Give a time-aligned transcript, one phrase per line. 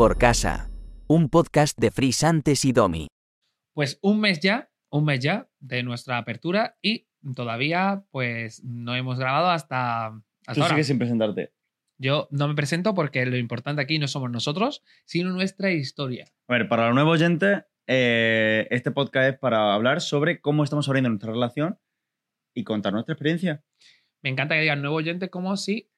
[0.00, 0.70] por casa.
[1.08, 3.08] Un podcast de Frisantes y Domi.
[3.74, 7.06] Pues un mes ya, un mes ya de nuestra apertura y
[7.36, 10.68] todavía pues no hemos grabado hasta, hasta Tú ahora.
[10.70, 11.52] sigues sin presentarte.
[11.98, 16.32] Yo no me presento porque lo importante aquí no somos nosotros, sino nuestra historia.
[16.48, 20.88] A ver, para los nuevos oyentes, eh, este podcast es para hablar sobre cómo estamos
[20.88, 21.78] abriendo nuestra relación
[22.54, 23.62] y contar nuestra experiencia.
[24.22, 25.90] Me encanta que digan nuevo oyente como si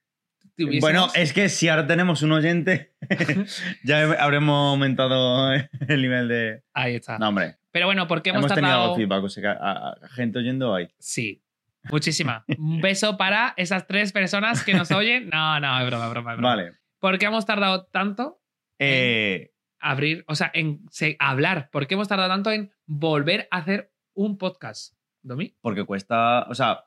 [0.57, 0.81] tuviésemos...
[0.81, 2.95] Bueno, es que si ahora tenemos un oyente,
[3.85, 6.63] ya habremos aumentado el nivel de.
[6.75, 7.19] Ahí está.
[7.19, 7.57] No, hombre.
[7.71, 8.83] Pero bueno, ¿por qué hemos, Hemos tenido tardado?
[8.85, 10.89] algo de feedback, o sea, gente oyendo ahí.
[10.99, 11.43] Sí,
[11.85, 12.45] muchísima.
[12.59, 15.31] Un beso para esas tres personas que nos oyen.
[15.33, 16.49] No, no, es broma, es broma, es broma.
[16.57, 16.73] Vale.
[16.99, 18.41] ¿Por qué hemos tardado tanto
[18.79, 20.81] Eh, abrir, o sea, en
[21.19, 21.71] hablar?
[21.71, 24.95] ¿Por qué hemos tardado tanto en volver a hacer un podcast?
[25.23, 25.55] ¿Domi?
[25.61, 26.43] porque cuesta.
[26.49, 26.85] O sea,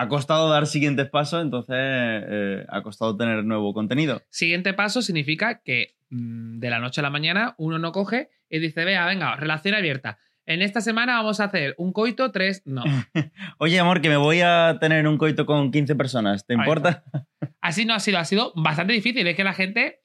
[0.00, 4.22] ha costado dar siguientes pasos, entonces eh, ha costado tener nuevo contenido.
[4.30, 8.60] Siguiente paso significa que mm, de la noche a la mañana uno no coge y
[8.60, 10.18] dice, vea, venga, relación abierta.
[10.46, 12.82] En esta semana vamos a hacer un coito, tres, no.
[13.58, 16.46] Oye, amor, que me voy a tener un coito con 15 personas.
[16.46, 17.04] ¿Te importa?
[17.60, 19.26] Así no ha sido, ha sido bastante difícil.
[19.26, 20.00] Es que la gente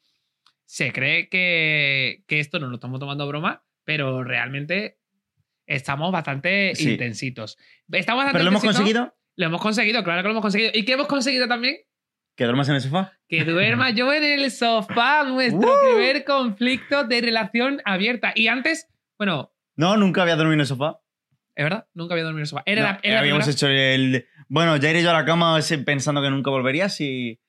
[0.66, 5.00] se cree que, que esto no lo estamos tomando a broma, pero realmente
[5.68, 6.92] estamos bastante Sí.
[6.92, 7.58] intensitos.
[7.92, 9.16] Estamos bastante ¿Pero lo hemos conseguido?
[9.38, 10.72] Lo hemos conseguido, claro que lo hemos conseguido.
[10.74, 11.78] ¿Y qué hemos conseguido también?
[12.38, 13.14] ¿Que duermas en el sofá?
[13.28, 15.86] Que duerma yo en el sofá, nuestro ¡Uh!
[15.96, 18.32] primer conflicto de relación abierta.
[18.36, 21.00] Y antes, bueno, No, nunca había dormido en el sofá.
[21.56, 22.64] es verdad, nunca había dormido en el sofá.
[22.66, 24.26] Era No, la, era la habíamos hecho el.
[24.48, 27.40] Bueno, ya iré yo a la cama pensando que nunca volverías y.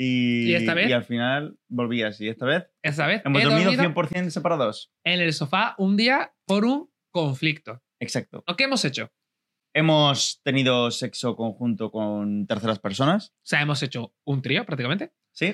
[0.00, 0.88] Y, ¿Y esta vez?
[0.88, 2.20] y al final volvías.
[2.20, 4.92] Y esta vez esta vez hemos he dormido dormido 100% separados.
[5.02, 7.82] en el sofá un día por un conflicto.
[7.98, 8.44] Exacto.
[8.46, 9.10] ¿O ¿Qué hemos hecho?
[9.78, 13.28] Hemos tenido sexo conjunto con terceras personas.
[13.36, 15.12] O sea, hemos hecho un trío prácticamente.
[15.30, 15.46] ¿Sí?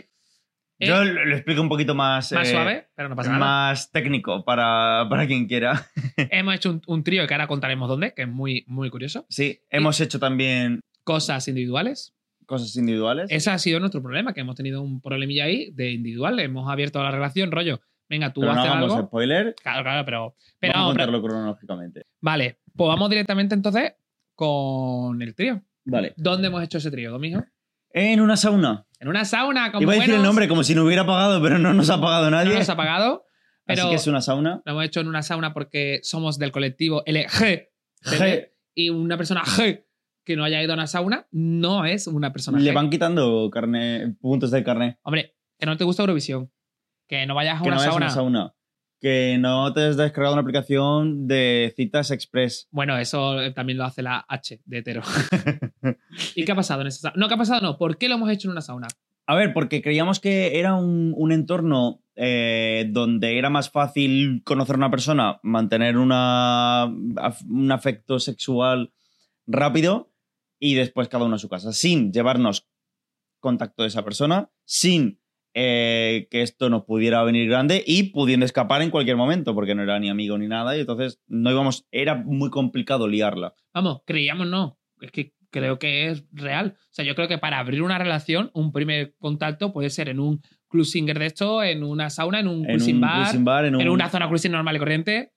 [0.79, 2.33] Eh, Yo lo, lo explico un poquito más.
[2.33, 3.41] Más eh, suave, pero no pasa nada.
[3.41, 5.91] Más técnico para, para quien quiera.
[6.17, 9.27] Hemos hecho un, un trío que ahora contaremos dónde, que es muy, muy curioso.
[9.29, 12.15] Sí, hemos hecho también Cosas individuales.
[12.47, 13.27] cosas individuales.
[13.31, 16.41] Ese ha sido nuestro problema, que hemos tenido un problemilla ahí de individual.
[16.41, 17.83] Hemos abierto la relación, rollo.
[18.09, 19.07] Venga, tú pero no hagamos algo.
[19.09, 19.55] spoiler.
[19.63, 20.37] Claro, claro, pero.
[20.59, 22.07] pero vamos a hombre, contarlo cronológicamente.
[22.23, 23.93] Vale, pues vamos directamente entonces
[24.35, 25.63] con el trío.
[25.85, 26.15] Vale.
[26.17, 27.43] ¿Dónde hemos hecho ese trío, Domingo?
[27.91, 28.87] En una sauna.
[28.99, 31.59] En una sauna, como Iba a decir el nombre como si no hubiera pagado, pero
[31.59, 32.55] no nos ha pagado No nadie.
[32.59, 33.27] nos ha pagado,
[33.67, 34.63] pero Así que es una sauna.
[34.65, 37.69] lo hemos hecho en una sauna porque somos del colectivo LG.
[38.03, 39.85] Je, Y una persona G
[40.25, 42.75] que no haya ido a una sauna no es una persona le G.
[42.75, 44.99] van quitando carne, puntos del carnet.
[45.03, 46.51] Hombre, que no te gusta Eurovisión.
[47.07, 48.07] Que no vayas a Que una no es sauna.
[48.07, 48.55] una sauna.
[49.05, 52.69] Que no te has descargado una aplicación de citas express.
[52.71, 55.03] Bueno, eso eh, también lo hace la H de hetero.
[56.35, 57.17] ¿Y qué ha pasado en esa sauna?
[57.19, 57.61] No, ¿qué ha pasado?
[57.61, 57.77] No.
[57.77, 58.89] ¿Por qué lo hemos hecho en una sauna?
[59.27, 64.77] A ver, porque creíamos que era un, un entorno eh, donde era más fácil conocer
[64.77, 68.95] a una persona, mantener una, un afecto sexual
[69.47, 70.15] rápido
[70.59, 72.71] y después cada uno a su casa, sin llevarnos
[73.39, 75.21] contacto de esa persona, sin
[75.55, 79.83] eh, que esto nos pudiera venir grande y pudiendo escapar en cualquier momento, porque no
[79.83, 83.55] era ni amigo ni nada, y entonces no íbamos, era muy complicado liarla.
[83.73, 84.79] Vamos, creíamos no.
[85.01, 86.75] Es que creo que es real.
[86.79, 90.19] O sea, yo creo que para abrir una relación, un primer contacto puede ser en
[90.19, 93.45] un club singer de esto, en una sauna, en un En cruising un bar, cruising
[93.45, 95.31] bar, en, un- en una zona cruising normal y corriente.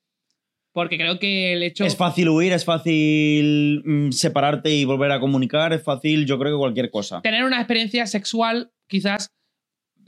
[0.74, 1.86] Porque creo que el hecho.
[1.86, 6.54] Es fácil huir, es fácil mm, separarte y volver a comunicar, es fácil, yo creo
[6.56, 7.22] que cualquier cosa.
[7.22, 9.32] tener una experiencia sexual, quizás,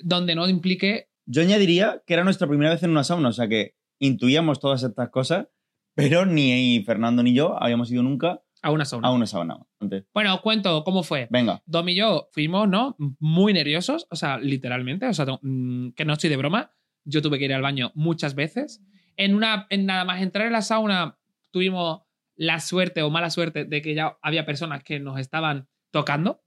[0.04, 1.10] donde no implique.
[1.26, 4.84] Yo añadiría que era nuestra primera vez en una sauna, o sea que intuíamos todas
[4.84, 5.48] estas cosas,
[5.96, 9.08] pero ni Fernando ni yo habíamos ido nunca A una sauna.
[9.08, 10.06] a una sauna antes.
[10.14, 11.28] Bueno, os cuento cómo fue.
[11.30, 12.96] Venga, Dom y yo fuimos, ¿no?
[13.20, 16.72] Muy nerviosos, o sea, literalmente, o sea, mm, que no estoy de broma.
[17.06, 18.82] Yo tuve que ir al baño muchas veces.
[19.18, 21.18] En una, en nada más entrar en la sauna,
[21.52, 22.02] tuvimos
[22.36, 26.42] la suerte o mala suerte de que ya había personas que nos estaban tocando.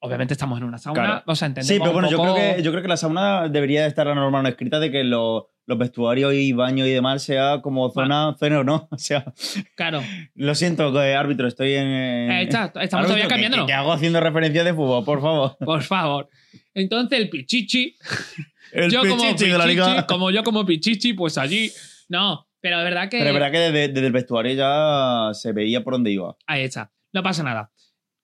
[0.00, 1.22] Obviamente estamos en una sauna, Claro.
[1.26, 2.96] o sea, entendemos sí, pero bueno, un yo poco- creo, que, yo creo que la
[2.96, 6.92] sauna debería estar la norma no escrita de que lo- los vestuarios y baños y
[6.92, 8.88] demás sea como zona, zona o no.
[8.92, 9.24] O sea,
[9.76, 10.00] Claro,
[10.34, 11.86] lo siento, que, árbitro, estoy en...
[11.88, 13.66] eh, está- estamos Árbitro, todavía cambiándolo.
[13.66, 15.56] Que, que hago haciendo referencia de fútbol, por favor.
[15.64, 16.28] Por favor.
[16.74, 17.96] Entonces el pichichi
[18.72, 20.06] El yo como pichichi de la pichichi, liga.
[20.06, 21.72] como yo como pichichi, pues allí.
[22.08, 23.18] No, pero de verdad que.
[23.18, 26.36] Pero es verdad que desde, desde el vestuario ya se veía por dónde iba.
[26.46, 26.92] Ahí está.
[27.12, 27.72] No pasa nada.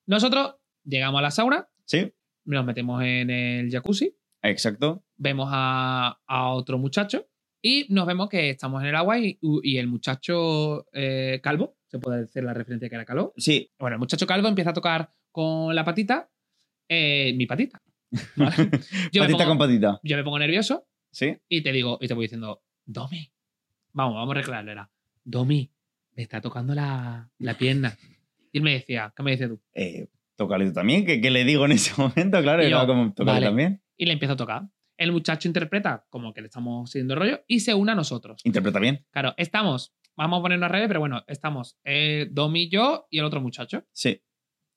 [0.06, 2.12] Nosotros llegamos a la sauna, ¿Sí?
[2.44, 5.04] nos metemos en el jacuzzi, Exacto.
[5.16, 7.26] vemos a, a otro muchacho
[7.62, 11.98] y nos vemos que estamos en el agua y, y el muchacho eh, calvo, se
[11.98, 13.32] puede decir la referencia que era calvo.
[13.36, 16.30] Sí, Bueno, el muchacho calvo empieza a tocar con la patita,
[16.88, 17.82] eh, mi patita.
[18.36, 18.54] ¿vale?
[19.12, 20.00] Yo, me patita pongo, con patita.
[20.02, 21.36] yo me pongo nervioso ¿Sí?
[21.48, 23.32] y te digo, y te voy diciendo, Domi,
[23.92, 24.90] vamos, vamos a reclararlo, era,
[25.24, 25.70] Domi,
[26.16, 27.96] me está tocando la, la pierna.
[28.52, 29.60] Y él me decía, ¿qué me decías tú?
[29.72, 32.40] Eh, tócale tú también, ¿qué, qué le digo en ese momento?
[32.42, 33.46] Claro, Y yo, como, tócale vale.
[33.46, 33.82] también.
[33.96, 34.62] Y le empiezo a tocar.
[34.96, 38.40] El muchacho interpreta como que le estamos siguiendo el rollo y se une a nosotros.
[38.44, 39.04] Interpreta bien.
[39.10, 43.24] Claro, estamos, vamos a poner una red, pero bueno, estamos eh, Domi, yo y el
[43.24, 43.84] otro muchacho.
[43.92, 44.22] Sí,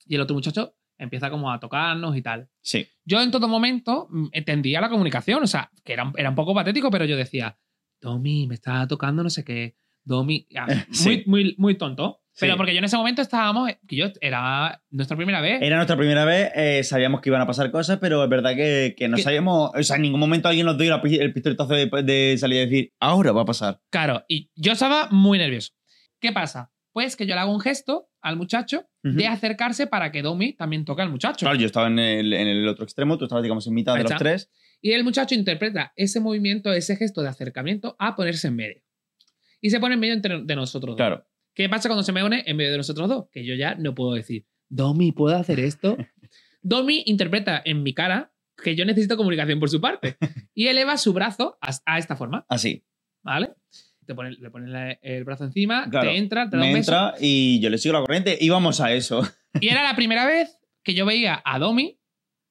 [0.05, 2.49] Y el otro muchacho empieza como a tocarnos y tal.
[2.61, 2.87] sí.
[3.05, 6.53] Yo en todo momento mm, entendía la comunicación, o sea, que era, era un poco
[6.55, 7.57] patético, pero yo decía,
[8.01, 9.75] Domi, me está tocando no sé qué.
[10.03, 10.67] Domi, ah,
[11.05, 12.21] muy, muy, muy tonto.
[12.39, 15.61] Pero porque yo en ese momento estábamos, que yo era nuestra primera vez.
[15.61, 18.95] Era nuestra primera vez, eh, sabíamos que iban a pasar cosas, pero es verdad que,
[18.97, 21.33] que no Que- sabíamos, o sea, en ningún momento alguien nos dio la pi- el
[21.33, 23.81] pistoletazo de, de salir a decir, ahora va a pasar.
[23.89, 25.73] Claro, y yo estaba muy nervioso.
[26.19, 26.71] ¿Qué pasa?
[26.93, 29.15] Pues que yo le hago un gesto al muchacho Ujú.
[29.15, 31.45] de acercarse para que Domi también toque al muchacho.
[31.45, 33.99] Claro, yo estaba en el, en el otro extremo, tú estabas, digamos, en mitad Ahí
[33.99, 34.23] de los está.
[34.23, 34.49] tres.
[34.81, 38.81] Y el muchacho interpreta ese movimiento, ese gesto de acercamiento a ponerse en medio.
[39.61, 40.97] Y se pone en medio entre- de nosotros dos.
[40.97, 41.25] Claro.
[41.57, 43.25] ¿Qué pasa cuando se me une en medio de nosotros dos?
[43.31, 45.97] Que yo ya no puedo decir, Domi, ¿puedo hacer esto?
[46.61, 48.31] Domi interpreta en mi cara
[48.63, 50.17] que yo necesito comunicación por su parte.
[50.53, 52.85] Y eleva su brazo a, a esta forma, Así.
[53.23, 53.55] ¿vale?
[54.05, 56.09] Te pone, le pone la- el brazo encima, Claro.
[56.11, 56.91] te entra, te da Me un beso.
[56.91, 59.21] entra y yo le sigo la corriente y vamos a eso.
[59.59, 61.99] Y era la primera vez que yo veía a Domi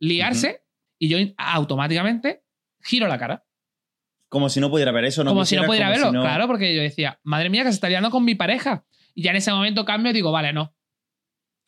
[0.00, 0.64] liarse
[0.98, 2.42] y yo automáticamente
[2.82, 3.44] giro la cara.
[4.28, 5.22] Como si no pudiera ver eso.
[5.24, 6.08] No como si no pudiera verlo.
[6.08, 8.84] si no- Claro, porque yo decía, madre mía, que se está liando con mi pareja.
[9.16, 10.74] Y ya en ese momento cambio y digo, vale, no.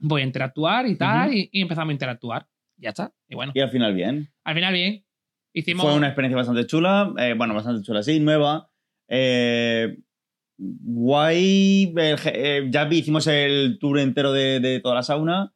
[0.01, 1.29] Voy a interactuar y tal.
[1.31, 1.39] Ujú.
[1.39, 2.47] y, y empezamos a interactuar.
[2.77, 3.13] Ya está.
[3.29, 4.33] Y bueno, Y al final bien.
[4.45, 5.05] al final bien.
[5.55, 5.85] Hicimos.
[5.85, 8.71] Fue una experiencia bastante chula, eh, bueno, bastante chula, sí, nueva.
[9.09, 9.97] Eh,
[10.59, 11.93] guay.
[11.97, 15.55] eh, eh, ya hicimos el tour entero de, de toda la sauna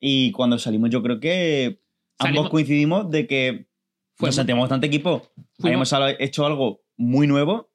[0.00, 1.80] y cuando salimos yo creo que
[2.20, 3.68] Salimos- ambos coincidimos de que
[4.16, 5.30] Fue nos sentíamos bastante equipo.
[5.58, 7.72] fuimos- Habíamos hecho algo muy nuevo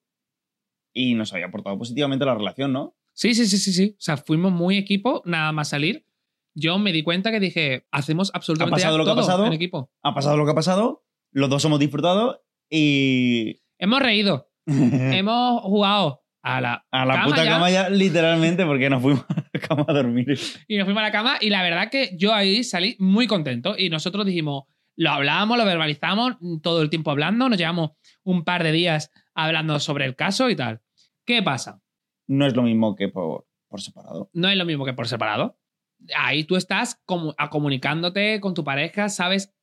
[0.94, 2.96] y nos había aportado positivamente la relación, ¿no?
[3.20, 3.96] Sí, sí, sí, sí, sí.
[3.98, 6.06] O sea, fuimos muy equipo, nada más salir.
[6.56, 9.46] Yo me di cuenta que dije, hacemos absolutamente pasado ya lo que ha pasado?
[9.46, 9.92] en equipo.
[10.02, 13.60] Ha pasado lo que ha pasado, los dos hemos disfrutado y...
[13.78, 17.52] Hemos reído, hemos jugado a la, A la cama puta ya.
[17.52, 20.40] cama ya, literalmente, porque nos fuimos a la cama a dormir.
[20.70, 23.76] y nos fuimos a la cama y la verdad que yo ahí salí muy contento
[23.78, 24.64] y nosotros dijimos,
[24.96, 27.92] lo hablábamos, lo verbalizamos, todo el tiempo hablando, nos llevamos
[28.24, 30.80] un par de días hablando sobre el caso y tal.
[31.26, 31.82] ¿Qué pasa?
[32.30, 34.30] No es lo mismo que por, por separado.
[34.34, 35.58] No es lo mismo que por separado.
[36.16, 37.02] Ahí tú estás
[37.38, 39.54] a comunicándote con tu pareja, sabes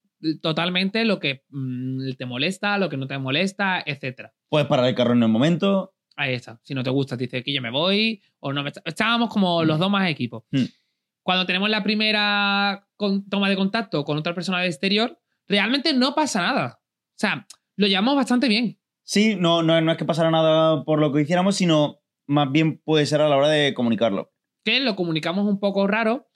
[0.43, 4.35] totalmente lo que mm, te molesta, lo que no te molesta, etcétera.
[4.49, 5.95] Puedes parar el carro en el momento.
[6.17, 6.59] Ahí está.
[6.63, 8.21] Si no te gusta, te dice que yo me voy.
[8.41, 8.73] O no me...
[8.85, 10.45] Estábamos como los dos más equipos.
[10.51, 10.65] Mm.
[11.23, 16.15] Cuando tenemos la primera con- toma de contacto con otra persona del exterior, realmente no
[16.15, 16.81] pasa nada.
[16.81, 17.47] O sea,
[17.77, 18.79] lo llevamos bastante bien.
[19.03, 22.79] Sí, no, no, no es que pasara nada por lo que hiciéramos, sino más bien
[22.85, 24.33] puede ser a la hora de comunicarlo.
[24.65, 26.29] Que lo comunicamos un poco raro.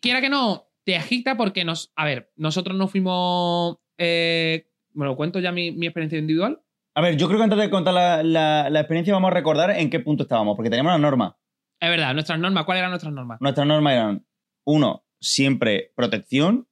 [0.00, 1.92] Quiera que no, te agita porque nos.
[1.96, 3.78] A ver, nosotros no fuimos.
[3.98, 6.60] Eh, bueno, cuento ya mi, mi experiencia individual.
[6.94, 9.70] A ver, yo creo que antes de contar la, la- la experiencia vamos a recordar
[9.70, 11.36] en qué punto estábamos, porque teníamos una norma.
[11.80, 12.64] Es verdad, nuestras normas.
[12.64, 13.38] ¿Cuáles eran nuestras normas?
[13.40, 14.26] Nuestras normas eran,
[14.64, 16.68] uno, siempre protección.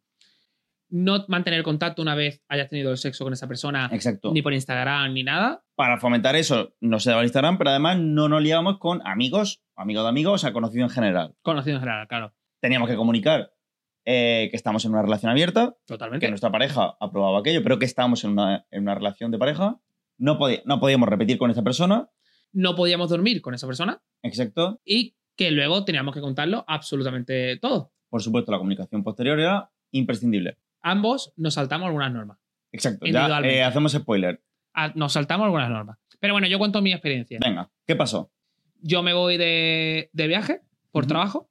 [0.88, 4.30] No mantener contacto una vez hayas tenido el sexo con esa persona, Exacto.
[4.32, 5.63] ni por Instagram, ni nada.
[5.76, 9.62] Para fomentar eso, no se daba el Instagram, pero además no nos liábamos con amigos,
[9.74, 11.34] amigos de amigos, o sea, conocidos en general.
[11.42, 12.32] Conocido en general, claro.
[12.60, 13.52] Teníamos que comunicar
[14.04, 16.24] eh, que estamos en una relación abierta, Totalmente.
[16.26, 19.80] que nuestra pareja aprobaba aquello, pero que estábamos en una, en una relación de pareja.
[20.16, 22.08] No, no podíamos repetir con esa persona.
[22.52, 24.80] No podíamos dormir con esa persona Exacto.
[24.84, 27.92] y que luego teníamos que contarlo absolutamente todo.
[28.08, 30.58] Por supuesto, la comunicación posterior era imprescindible.
[30.82, 32.38] Ambos nos saltamos algunas normas.
[32.70, 33.06] Exacto.
[33.06, 33.56] Ya Individualmente.
[33.58, 34.40] eh, hacemos spoiler.
[34.94, 35.98] Nos saltamos algunas normas.
[36.20, 37.38] Pero bueno, yo cuento mi experiencia.
[37.40, 38.32] Venga, ¿qué pasó?
[38.80, 41.50] Yo me voy de, de viaje por trabajo.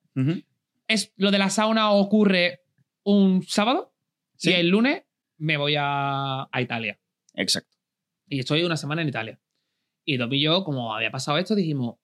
[0.87, 2.61] Es, lo de la sauna ocurre
[3.03, 3.93] un sábado
[4.35, 4.49] Sí.
[4.49, 5.03] y el lunes
[5.37, 6.99] me voy a, a Italia.
[7.33, 7.77] Exacto.
[8.27, 9.39] Y estoy una semana en Italia.
[10.05, 11.95] Y Dom y yo, como había pasado esto, dijimos,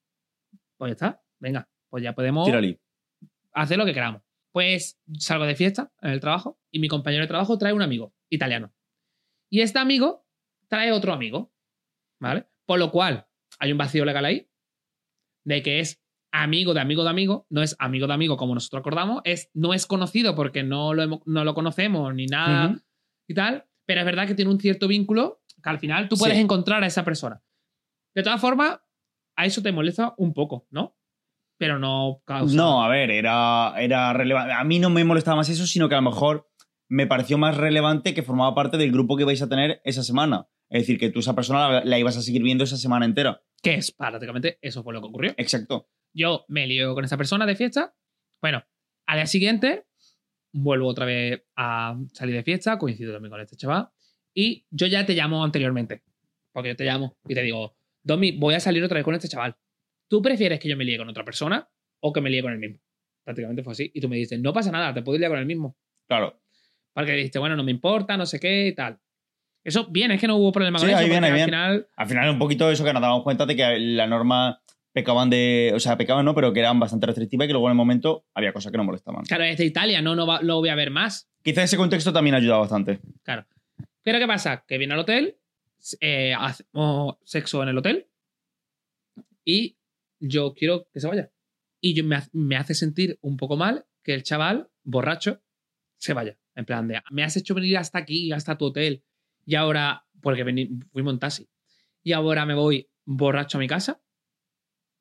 [0.78, 2.48] pues ya está, venga, pues ya podemos
[3.54, 4.22] hacer lo que queramos.
[4.52, 8.14] Pues salgo de fiesta en el trabajo y mi compañero de trabajo trae un amigo
[8.30, 8.74] italiano.
[9.50, 10.26] Y este amigo
[10.70, 11.54] trae otro amigo,
[12.22, 12.48] ¿vale?
[12.66, 13.28] Por lo cual
[13.60, 14.50] hay un vacío legal ahí
[15.46, 18.82] de que es amigo de amigo de amigo, no es amigo de amigo como nosotros
[18.82, 22.80] acordamos, es, no es conocido porque no lo, hemos- no lo conocemos ni nada
[23.28, 26.36] y tal, pero es verdad que tiene un cierto vínculo que al final tú puedes
[26.38, 26.42] Sí.
[26.44, 27.42] encontrar a esa persona.
[28.16, 28.80] De todas formas,
[29.36, 30.96] a eso te molesta un poco, ¿no?
[31.58, 32.56] Pero no causa...
[32.56, 34.54] No, a ver, era, era relevante.
[34.54, 36.50] A mí no me molestaba más eso, sino que a lo mejor
[36.90, 40.48] me pareció más relevante que formaba parte del grupo que vais a tener esa semana.
[40.70, 43.42] Es decir, que tú esa persona la, la ibas a seguir viendo esa semana entera.
[43.62, 45.34] Que es prácticamente eso fue lo que ocurrió.
[45.38, 45.90] Exacto.
[46.14, 47.96] Yo me lío con esa persona de fiesta.
[48.42, 48.64] Bueno,
[49.08, 49.86] al día siguiente
[50.52, 53.90] vuelvo otra vez a salir de fiesta, coincido también con este chaval.
[54.34, 56.04] Y yo ya te llamo anteriormente.
[56.52, 59.28] Porque yo te llamo y te digo, Domi, voy a salir otra vez con este
[59.28, 59.56] chaval.
[60.08, 61.70] ¿Tú prefieres que yo me líe con otra persona
[62.02, 62.80] o que me líe con el mismo?
[63.24, 63.92] Prácticamente fue así.
[63.94, 65.78] Y tú me dices, no pasa nada, te puedo liar con el mismo.
[66.08, 66.42] Claro.
[66.94, 69.00] Porque dijiste, bueno, no me importa, no sé qué y tal.
[69.64, 71.00] Eso, bien, es que no hubo problema con Sí, eso.
[71.00, 73.46] ahí porque viene, ahí al final, Al final, un poquito eso que nos damos cuenta
[73.46, 74.62] de que la norma
[74.94, 75.72] pecaban de.
[75.76, 78.26] O sea, pecaban no, pero que eran bastante restrictivas y que luego en el momento
[78.34, 79.24] había cosas que no molestaban.
[79.26, 81.30] claro, es de Italia, no, no va- lo voy a ver más.
[81.44, 83.00] Quizá ese contexto también ayuda bastante.
[83.24, 83.46] Claro.
[84.04, 84.64] Pero ¿qué pasa?
[84.68, 85.36] Que viene al hotel,
[86.00, 88.08] eh, hacemos sexo en el hotel
[89.46, 89.78] y
[90.20, 91.32] yo quiero que se vaya.
[91.82, 95.42] Y yo me, me hace sentir un poco mal que el chaval, borracho,
[95.98, 96.38] se vaya.
[96.56, 99.04] En plan de, me has hecho venir hasta aquí, hasta tu hotel,
[99.50, 101.50] y ahora, porque vení- fuimos en taxi,
[102.04, 104.00] y ahora me voy borracho a mi casa.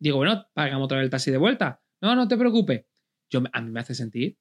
[0.00, 1.82] Digo, bueno, pagamos otra vez el taxi de vuelta.
[2.00, 2.86] No, no te preocupes.
[3.30, 4.38] Yo, a mí me hace sentir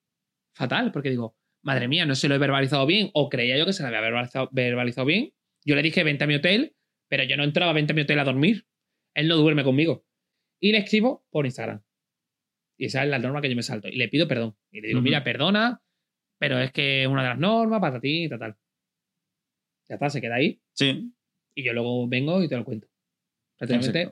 [0.56, 3.74] fatal, porque digo, madre mía, no se lo he verbalizado bien, o creía yo que
[3.74, 5.34] se lo había verbalizado, verbalizado bien.
[5.66, 6.74] Yo le dije, vente a mi hotel,
[7.10, 8.66] pero yo no entraba, vente a mi hotel a dormir.
[9.14, 10.06] Él no duerme conmigo.
[10.62, 11.82] Y le escribo por Instagram.
[12.78, 13.90] Y esa es la norma que yo me salto.
[13.90, 14.56] Y le pido perdón.
[14.72, 15.82] Y le digo, mira, perdona,
[16.40, 18.56] pero es que es una de las normas, para ti, y tal, tal.
[19.90, 20.60] Ya está, se queda ahí.
[20.74, 21.12] Sí.
[21.56, 22.88] Y yo luego vengo y te lo cuento.
[23.58, 24.12] Prácticamente.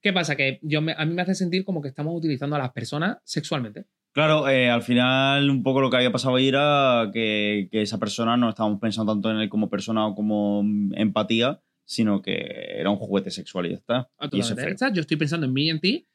[0.00, 0.36] ¿Qué pasa?
[0.36, 3.18] Que yo me- a mí me hace sentir como que estamos utilizando a las personas
[3.24, 3.86] sexualmente.
[4.12, 7.98] Claro, eh, al final un poco lo que había pasado ahí era que, que esa
[7.98, 10.62] persona no estábamos pensando tanto en él como persona o como
[10.94, 12.36] empatía, sino que
[12.78, 14.10] era un juguete sexual y ya está.
[14.32, 14.76] Y eso es feo.
[14.78, 14.94] ¿Sabes?
[14.94, 16.08] Yo estoy pensando en mí y en ti,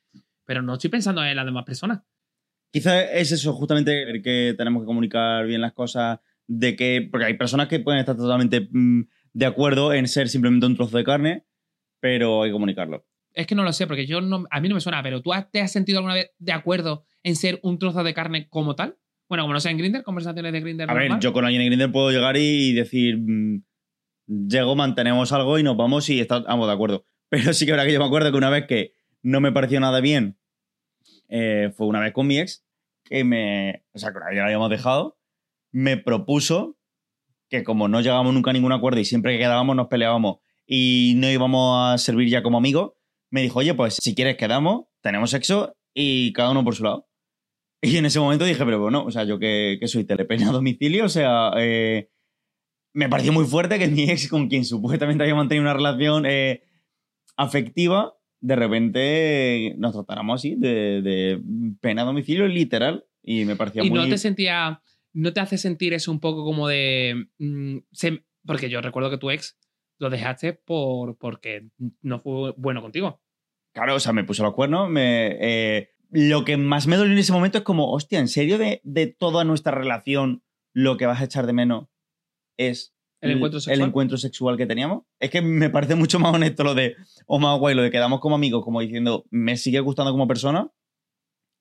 [0.46, 2.02] pero no estoy pensando en las demás personas.
[2.72, 7.26] Quizá es eso, justamente el que tenemos que comunicar bien las cosas, de que, porque
[7.26, 9.02] hay personas que pueden estar totalmente mm,
[9.34, 11.46] de acuerdo en ser simplemente un trozo de carne,
[12.00, 13.06] pero hay que comunicarlo.
[13.34, 15.34] Es que no lo sé, porque yo no, a mí no me suena, pero ¿tú
[15.34, 18.76] has- te has sentido alguna vez de acuerdo en ser un trozo de carne como
[18.76, 18.98] tal?
[19.28, 20.90] Bueno, como no sea en Grinder, conversaciones de Grinder.
[20.90, 23.64] A ver, yo con alguien en Grindr puedo llegar y decir, mm,
[24.28, 27.06] llego, mantenemos algo y nos vamos y estamos de acuerdo.
[27.30, 29.80] Pero sí que ahora que yo me acuerdo que una vez que no me pareció
[29.80, 30.38] nada bien,
[31.30, 32.64] eh, fue una vez con mi ex,
[33.04, 35.18] que me, o sea, que ya habíamos dejado,
[35.74, 36.78] me propuso
[37.50, 41.14] que como no llegábamos nunca a ningún acuerdo y siempre que quedábamos nos peleábamos y
[41.18, 42.94] no íbamos a servir ya como amigos,
[43.30, 47.08] me dijo, oye, pues si quieres quedamos, tenemos sexo y cada uno por su lado.
[47.86, 50.54] Y en ese momento dije, pero bueno, o sea, yo que, que soy telepena a
[50.54, 52.10] domicilio, o sea, eh,
[52.94, 56.64] me pareció muy fuerte que mi ex, con quien supuestamente había mantenido una relación eh,
[57.36, 61.42] afectiva, de repente nos tratáramos así, de, de
[61.82, 63.06] pena a domicilio, literal.
[63.22, 64.00] Y me parecía Y muy...
[64.00, 64.82] no te sentía,
[65.14, 67.28] no te hace sentir eso un poco como de...
[67.40, 69.58] mm, se- porque yo recuerdo que tu ex
[70.00, 71.70] lo dejaste por, porque
[72.02, 73.22] no fue bueno contigo.
[73.74, 74.90] Claro, o sea, me puso los cuernos.
[74.90, 78.58] Me, eh, lo que más me dolió en ese momento es como, hostia, ¿en serio
[78.58, 80.44] de, de toda nuestra relación
[80.74, 81.88] lo que vas a echar de menos
[82.58, 83.88] es El encuentro sexual.
[83.88, 85.04] encuentro sexual que teníamos?
[85.20, 88.20] Es que me parece mucho más honesto lo de, o más guay, lo de quedamos
[88.20, 90.70] como amigos, como diciendo, me sigue gustando como persona,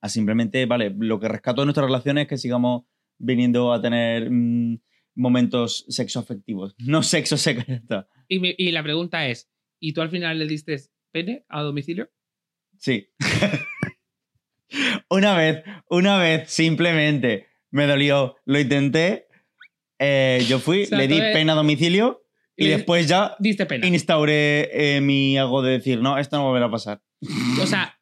[0.03, 2.85] a simplemente, vale, lo que rescato de nuestra relación es que sigamos
[3.23, 4.79] viniendo a tener mm,
[5.15, 8.09] momentos sexoafectivos, no sexo está.
[8.29, 9.51] Y, me- y la pregunta es,
[9.81, 10.77] ¿y tú al final le diste
[11.13, 12.11] pene a domicilio?
[12.79, 13.09] Sí.
[15.11, 19.27] una vez, una vez, simplemente me dolió, lo intenté,
[19.99, 22.25] eh, yo fui, O sea, le di eres- pena a domicilio
[22.57, 23.87] y, después ya Diste pena.
[23.87, 27.03] instauré eh, mi algo de decir, no, esto no volverá a pasar.
[27.61, 27.99] O sea,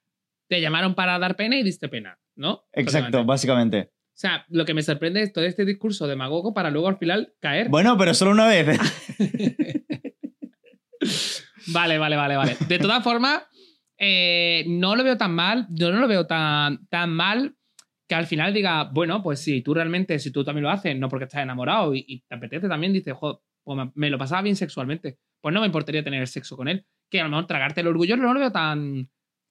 [0.48, 2.64] te llamaron para dar pena y diste pena, ¿no?
[2.72, 3.90] Exacto, Básicamente.
[4.12, 7.32] O sea, lo que me sorprende es todo este discurso demagogo para luego al final
[7.40, 7.68] caer.
[7.70, 8.66] Bueno, pero solo una vez.
[11.72, 12.56] Vale, vale, vale, vale.
[12.68, 13.42] De todas formas,
[13.98, 17.54] eh, no lo veo tan mal, yo no lo veo tan, tan mal
[18.08, 21.08] que al final diga, bueno, pues si tú realmente, si tú también lo haces, no
[21.08, 24.56] porque estás enamorado y, y te apetece también, dices, joder, pues me, lo pasaba bien
[24.56, 26.84] sexualmente, pues no me importaría tener sexo con él.
[27.08, 29.08] Que a lo mejor tragarte el orgullo no lo veo tan,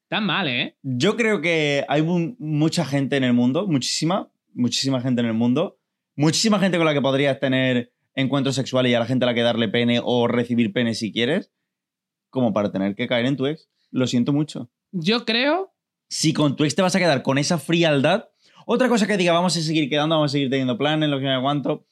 [0.09, 0.77] tan mal, ¿eh?
[0.81, 5.33] Yo creo que hay mu- mucha gente en el mundo, muchísima, muchísima gente en el
[5.33, 5.79] mundo,
[6.15, 9.33] muchísima gente con la que podrías tener encuentros sexuales y a la gente a la
[9.33, 11.51] que darle pene o recibir pene si quieres,
[12.29, 13.69] como para tener que caer en tu ex.
[13.91, 14.69] Lo siento mucho.
[14.91, 15.73] Yo creo
[16.07, 18.29] Si con tu ex te vas a quedar con esa frialdad,
[18.65, 21.25] otra cosa que diga, vamos a seguir quedando, vamos a seguir teniendo planes, lo que
[21.25, 21.85] me aguanto,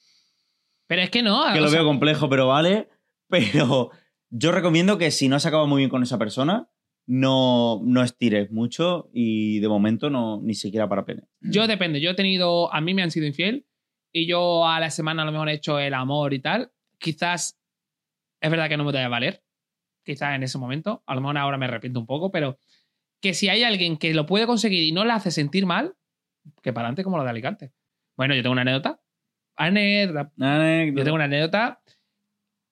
[0.87, 1.43] Pero es que no.
[1.53, 2.89] que lo sea, veo complejo, pero vale.
[3.29, 3.91] Pero
[4.29, 6.69] yo recomiendo que si no has acabado muy bien con esa persona,
[7.07, 11.23] no, no estires mucho y de momento no ni siquiera para pene.
[11.41, 12.01] Yo depende.
[12.01, 12.71] Yo he tenido.
[12.73, 13.65] A mí me han sido infiel
[14.11, 16.71] y yo a la semana a lo mejor he hecho el amor y tal.
[16.99, 17.59] Quizás
[18.41, 19.43] es verdad que no me debe valer,
[20.03, 22.59] quizás en ese momento, a lo mejor ahora me arrepiento un poco, pero
[23.21, 25.95] que si hay alguien que lo puede conseguir y no la hace sentir mal,
[26.61, 27.73] que para adelante como lo de Alicante.
[28.15, 29.01] Bueno, yo tengo una anécdota.
[29.55, 30.31] Anécdota.
[30.37, 31.81] Yo tengo una anécdota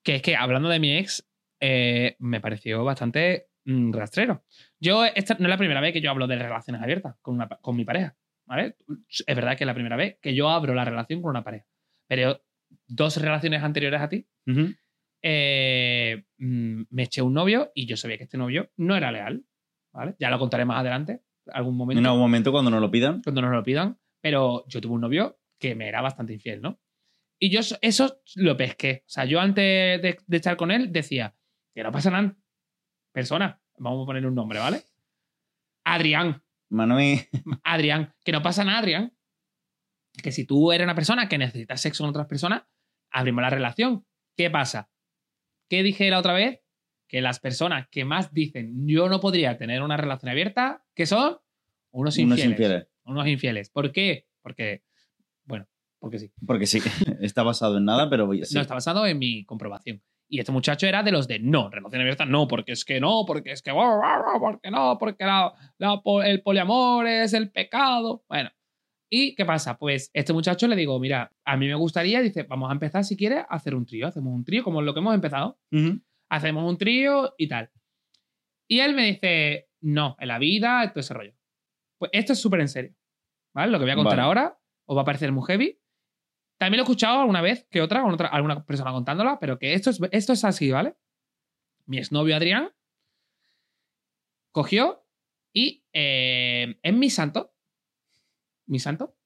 [0.02, 1.28] que es que hablando de mi ex,
[1.60, 4.44] eh, me pareció bastante mm, rastrero.
[4.80, 7.46] Yo, esta no es la primera vez que yo hablo de relaciones abiertas con, una
[7.48, 8.76] con mi pareja, ¿vale?
[9.08, 11.66] Es verdad que es la primera vez que yo abro la relación con una pareja.
[12.08, 12.40] Pero
[12.88, 14.68] dos relaciones anteriores a ti, Ujú.
[15.22, 19.44] eh, mm, me eché un novio y yo sabía que este novio no era leal,
[19.92, 20.14] ¿vale?
[20.18, 23.22] Ya lo contaré más adelante, algún momento, En algún momento cuando nos lo pidan.
[23.22, 26.80] cuando nos lo pidan, pero yo tuve un novio que me era bastante infiel, ¿no?
[27.38, 29.02] Y yo eso- eso lo pesqué.
[29.06, 31.34] O sea, yo antes de, de estar con él decía,
[31.74, 32.34] que no pasa nada.
[33.16, 34.82] Persona, vamos a poner un nombre, ¿vale?
[35.84, 36.42] Adrián.
[36.68, 37.20] Manuel.
[37.64, 39.16] Adrián, que no pasa nada, Adrián.
[40.22, 42.64] Que si tú eres una persona que necesitas sexo con otras personas,
[43.10, 44.04] abrimos la relación.
[44.36, 44.90] ¿Qué pasa?
[45.70, 46.60] ¿Qué dije la otra vez?
[47.08, 51.38] Que las personas que más dicen yo no podría tener una relación abierta, ¿qué son?
[51.92, 52.44] Unos infieles.
[52.44, 52.88] Unos infieles.
[53.04, 53.70] Unos infieles.
[53.70, 54.28] ¿Por qué?
[54.42, 54.82] Porque,
[55.46, 55.66] bueno,
[55.98, 56.30] porque sí.
[56.46, 56.80] Porque sí,
[57.22, 58.54] está basado en nada, pero sí.
[58.54, 60.02] No está basado en mi comprobación.
[60.28, 63.24] Y este muchacho era de los de no, relación abierta no, porque es que no,
[63.26, 63.70] porque es que
[64.40, 68.24] porque no, porque la- la el poliamor es el pecado.
[68.28, 68.50] Bueno,
[69.08, 69.78] ¿y qué pasa?
[69.78, 73.16] Pues este muchacho le digo, mira, a mí me gustaría, dice, vamos a empezar si
[73.16, 74.08] quieres a hacer un trío.
[74.08, 75.60] Hacemos un trío como lo que hemos empezado.
[75.70, 76.00] Ujú.
[76.28, 77.70] Hacemos un trío y tal.
[78.68, 81.34] Y él me dice, no, en la vida, todo ese rollo.
[81.98, 82.94] Pues esto es súper en serio.
[83.54, 83.70] ¿Vale?
[83.70, 84.26] Lo que voy a contar Vale.
[84.26, 85.78] ahora os va a parecer muy heavy.
[86.58, 89.74] También lo he escuchado alguna vez que otra, con otra alguna persona contándola, pero que
[89.74, 90.94] esto es, esto es así, ¿vale?
[91.84, 92.70] Mi exnovio Adrián
[94.52, 95.04] cogió
[95.52, 97.54] y eh, en mi santo,
[98.66, 99.16] mi santo,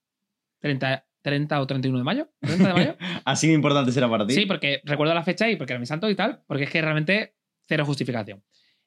[0.60, 4.34] 30, 30 o 31 de mayo, 30 de mayo, Así de importante será para ti.
[4.34, 6.82] Sí, porque recuerdo la fecha y porque era mi santo y tal, porque es que
[6.82, 8.44] realmente cero justificación.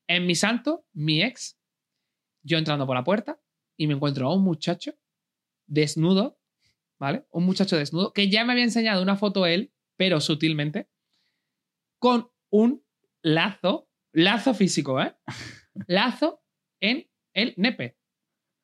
[0.08, 1.58] En mi santo, mi ex,
[2.42, 3.40] yo entrando por la puerta
[3.78, 4.94] y me encuentro a un muchacho
[5.66, 6.40] desnudo,
[7.00, 7.26] ¿vale?
[7.32, 10.90] Un muchacho desnudo que ya me había enseñado una foto él, pero sutilmente,
[12.00, 12.84] con un
[13.22, 15.16] lazo, lazo físico, ¿eh?
[15.88, 16.44] Lazo
[16.82, 17.98] en el nepe.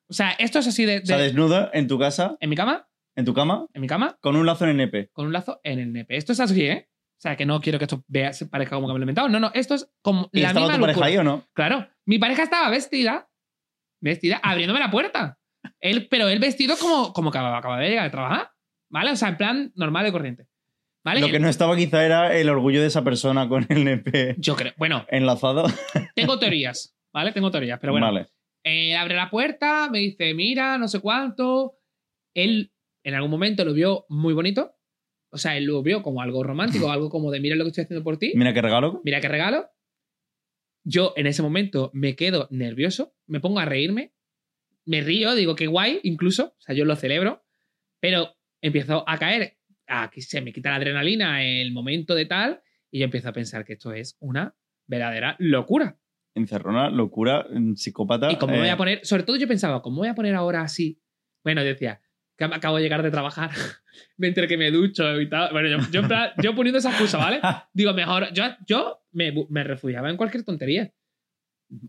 [0.08, 0.98] O sea, esto es así de...
[0.98, 3.88] O sea, de- desnudo en tu casa, en mi cama, en tu cama, en mi
[3.88, 5.10] cama, con un lazo en el nepe.
[5.12, 6.16] con un lazo en el nepe.
[6.16, 6.88] Esto es así, ¿eh?
[6.92, 9.06] O sea, que no quiero que esto vea, se parezca como que me lo he
[9.06, 9.28] inventado.
[9.28, 11.46] No, no, esto es como ¿Y la estaba misma tu pareja ahí o no?
[11.52, 13.28] Claro, mi pareja estaba vestida,
[14.00, 15.39] vestida, abriéndome la puerta.
[15.80, 18.50] Él, pero él vestido como, como que acaba, de llegar de trabajar,
[18.90, 19.12] ¿vale?
[19.12, 20.46] O sea, en plan normal y corriente.
[21.04, 21.20] ¿Vale?
[21.20, 24.54] Lo que no estaba quizá era el orgullo de esa persona con el nepe Yo
[24.54, 25.64] creo, bueno, enlazado.
[26.14, 27.32] tengo teorías, ¿vale?
[27.32, 28.06] Tengo teorías, pero bueno.
[28.06, 28.26] Vale.
[28.64, 31.78] Eh, abre la puerta, me dice, mira, no sé cuánto.
[32.34, 34.74] Él en algún momento lo vio muy bonito.
[35.32, 37.84] O sea, él lo vio como algo romántico, algo como de, mira lo que estoy
[37.84, 38.32] haciendo por ti.
[38.34, 39.00] Mira qué regalo.
[39.04, 39.70] mira qué regalo.
[40.84, 44.12] Yo en ese momento me quedo nervioso, me pongo a reírme,
[44.90, 47.44] me río, digo qué guay, incluso, o sea, yo lo celebro,
[48.00, 52.60] pero empiezo a caer, a que se me quita la adrenalina el momento de tal,
[52.90, 54.56] y yo empiezo a pensar que esto es una
[54.88, 55.96] verdadera locura.
[56.34, 58.32] Encerrona, locura, mm, psicópata.
[58.32, 60.34] Y como me voy eh, a poner, sobre todo yo pensaba, ¿cómo voy a poner
[60.34, 61.00] ahora así?
[61.44, 62.00] Bueno, decía,
[62.36, 63.50] que me acabo de llegar de trabajar,
[64.18, 65.52] entre que me ducho y tal.
[65.52, 66.02] Bueno, yo, yo,
[66.42, 67.40] yo poniendo esa excusa, ¿vale?
[67.72, 70.92] Digo, mejor, yo, yo me, me refugiaba en cualquier tontería.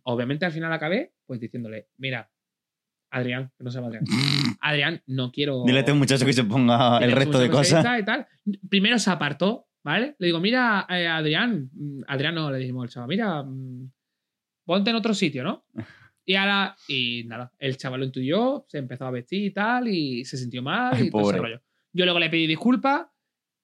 [0.03, 2.29] Obviamente al final acabé pues diciéndole, mira,
[3.11, 4.05] Adrián, que no se llama Adrián.
[4.61, 5.63] Adrián, no quiero...
[5.65, 7.85] Dile a este muchacho que se ponga el le resto de cosas.
[7.99, 8.25] Y tal.
[8.69, 10.15] Primero se apartó, ¿vale?
[10.17, 13.91] Le digo, mira, eh, Adrián, mm, Adrián no, le dijimos al chaval, mira, mm,
[14.65, 15.65] ponte en otro sitio, ¿no?
[16.23, 20.23] Y ahora, y nada, el chaval lo intuyó, se empezó a vestir y tal, y
[20.23, 21.41] se sintió mal Ay, y todo ese pobre.
[21.41, 21.61] rollo.
[21.91, 23.07] Yo luego le pedí disculpas,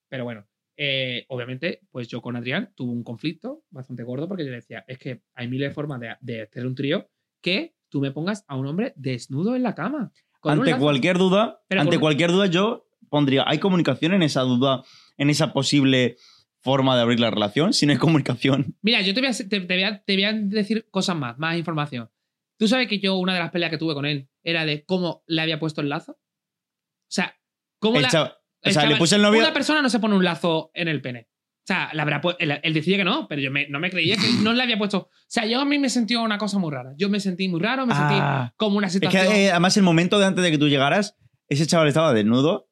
[0.10, 4.50] pero bueno, eh, obviamente, pues yo con Adrián tuve un conflicto bastante gordo porque yo
[4.50, 7.08] le decía, es que hay miles de formas de, de hacer un trío
[7.42, 10.12] que tú me pongas a un hombre desnudo en la cama.
[10.43, 14.84] Ante cualquier duda, Pero ante cualquier duda, yo pondría, ¿hay comunicación en esa duda,
[15.17, 16.17] en esa posible
[16.62, 17.73] forma de abrir la relación?
[17.73, 18.76] Si no hay comunicación.
[18.82, 21.38] Mira, yo te voy, a, te, te voy a- te voy a decir cosas más,
[21.38, 22.10] más información.
[22.58, 25.23] ¿Tú sabes que yo una de las peleas que tuve con él era de cómo
[25.28, 26.13] le había puesto el lazo?
[26.13, 27.36] O sea,
[27.80, 29.39] cómo El la- o sea, le puse el novio.
[29.39, 31.28] Una persona no se pone un lazo en el pene.
[31.69, 34.15] O sea, le habrá él, él decía que no, pero yo me- no me creía
[34.15, 34.97] que no le había puesto.
[34.99, 36.93] O sea, yo a mí me sentí una cosa muy rara.
[36.97, 39.34] Yo me sentí muy raro, me sentí Ah, como una es que situación.
[39.36, 41.17] eh, además el momento de antes de que tú llegaras,
[41.49, 42.69] ese chaval estaba desnudo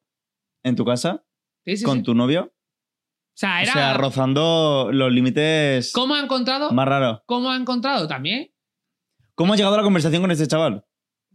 [0.62, 1.24] en tu casa
[1.66, 2.04] Sí, sí, con sí.
[2.04, 2.52] tu novio.
[2.54, 3.70] O sea, era.
[3.72, 6.70] O sea, rozando los límites ¿Cómo ha encontrado?
[6.72, 7.20] más raros.
[7.26, 8.50] ¿Cómo ha encontrado también?
[9.34, 10.84] ¿Cómo has llegado a la conversación con este chaval?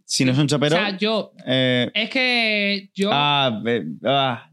[0.03, 0.75] Si no es un chapero.
[0.75, 1.31] o sea, yo.
[1.45, 3.11] eh, Es que yo.
[3.13, 4.50] ah, eh, ah,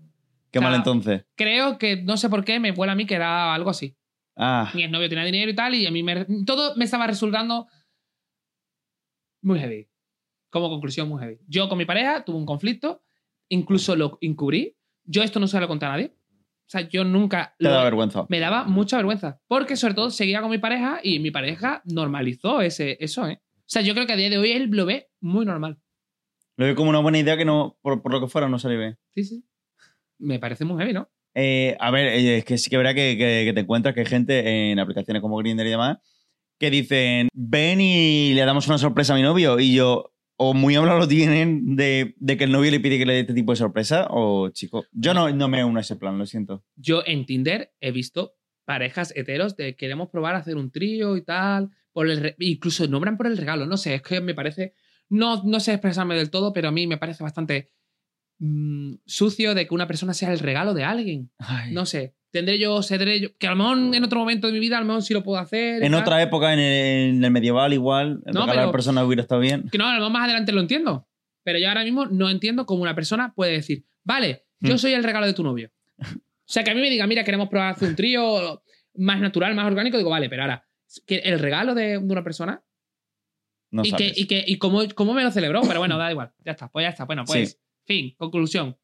[0.59, 1.25] qué O sea, mal entonces.
[1.37, 3.97] creo que no sé por qué me vuela a mí que era algo así.
[4.37, 7.67] Ah, Mi exnovio tenía dinero y tal, y a mí me, todo me estaba resultando
[9.43, 9.89] muy heavy.
[10.51, 11.39] Como conclusión, muy heavy.
[11.47, 13.03] Yo con mi pareja tuve un conflicto,
[13.49, 14.77] incluso lo encubrí.
[15.05, 16.15] Yo esto no se lo conté a nadie.
[16.15, 18.27] O sea, yo nunca te lo- vergüenza.
[18.29, 19.41] me daba mucha vergüenza.
[19.47, 23.41] Porque sobre todo seguía con mi pareja y mi pareja normalizó ese, eso, ¿eh?
[23.43, 25.79] O sea, yo creo que a día de hoy él lo ve muy normal.
[26.57, 28.79] Lo veo como una buena idea que no, por, por lo que fuera, no salió
[28.79, 28.99] bien.
[29.15, 29.45] Sí, sí.
[30.19, 31.09] Me parece muy heavy, ¿no?
[31.35, 34.01] Eh, a ver, eh, es que sí que verá que, que- que te encuentras que
[34.01, 35.99] hay gente en aplicaciones como Grindr y demás
[36.59, 39.61] que dicen, ven y le damos una sorpresa a mi novio.
[39.61, 43.07] Y yo, o muy hablado lo tienen de, de que el novio le pide que
[43.07, 45.95] le dé este tipo de sorpresa, o chico, yo no, no me uno a ese
[45.95, 46.65] plan, lo siento.
[46.75, 51.23] Yo en Tinder he visto parejas heteros de queremos probar a hacer un trío y
[51.23, 51.71] tal.
[51.93, 53.65] Por el incluso nombran por el regalo.
[53.67, 54.75] No sé, es que me parece.
[55.09, 57.71] No, no sé expresarme del todo, pero a mí me parece bastante
[58.39, 61.31] mm, sucio de que una persona sea el regalo de alguien.
[61.39, 61.73] Ay.
[61.73, 62.15] No sé.
[62.31, 63.29] Tendré yo, cederé yo.
[63.39, 65.23] Que a lo mejor en otro momento de mi vida, a lo mejor sí lo
[65.23, 65.83] puedo hacer.
[65.83, 66.03] En tal.
[66.03, 69.69] otra época, en el, en el medieval, igual, No, regalar pero- personas hubiera estado bien.
[69.71, 71.07] Que no, a lo mejor más adelante lo entiendo.
[71.43, 74.79] Pero yo ahora mismo no entiendo cómo una persona puede decir, vale, yo Mm.
[74.79, 75.71] soy el regalo de tu novio.
[75.99, 76.05] O
[76.45, 78.63] sea, que a mí me diga, mira, queremos probar hacer un trío
[78.97, 80.67] más natural, más orgánico, digo, vale, pero ahora,
[81.07, 82.63] que el regalo de, de una persona
[83.71, 86.33] No y, que, y, que, y cómo, cómo me lo celebró, pero bueno, da igual,
[86.45, 87.05] ya está, pues ya está.
[87.05, 87.57] Bueno, pues, Sí.
[87.89, 88.77] Fin, conclusión,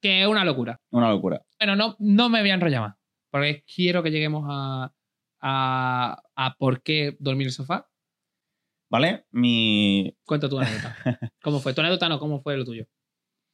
[0.00, 0.80] que es una locura.
[0.90, 1.44] Una locura.
[1.58, 2.96] Bueno, no, no me voy a enrollar más,
[3.30, 4.94] porque quiero que lleguemos a,
[5.40, 7.90] a, a por qué dormir en el sofá.
[8.90, 9.24] ¿Vale?
[9.32, 10.96] Mi, Cuenta tu anécdota.
[11.42, 11.74] ¿Cómo fue?
[11.74, 12.86] Tu anécdota no, ¿cómo fue lo tuyo?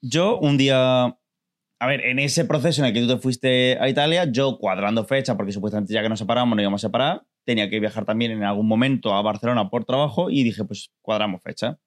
[0.02, 3.88] Yo un día, a ver, en ese proceso en el que tú te fuiste a
[3.88, 7.70] Italia, yo cuadrando fecha, porque supuestamente ya que nos separamos no íbamos a separar, tenía
[7.70, 11.78] que viajar también en algún momento a Barcelona por trabajo y dije, pues cuadramos fecha.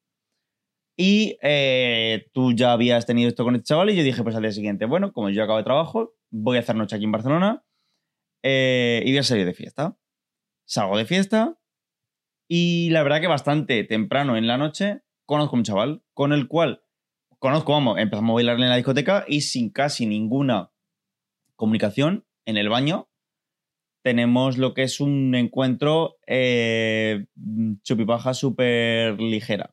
[0.95, 4.43] Y eh, tú ya habías tenido esto con este chaval y yo dije, pues al
[4.43, 7.63] día siguiente, bueno, como yo acabo de trabajo, voy a hacer noche aquí en Barcelona
[8.43, 9.97] eh, y voy a salir de fiesta.
[10.65, 11.57] Salgo de fiesta
[12.47, 16.47] y la verdad que bastante temprano en la noche conozco a un chaval con el
[16.47, 16.83] cual
[17.39, 20.71] conozco, vamos, empezamos a bailar en la discoteca y sin casi ninguna
[21.55, 23.09] comunicación en el baño
[24.03, 27.25] tenemos lo que es un encuentro eh,
[27.83, 29.72] chupipaja súper ligera.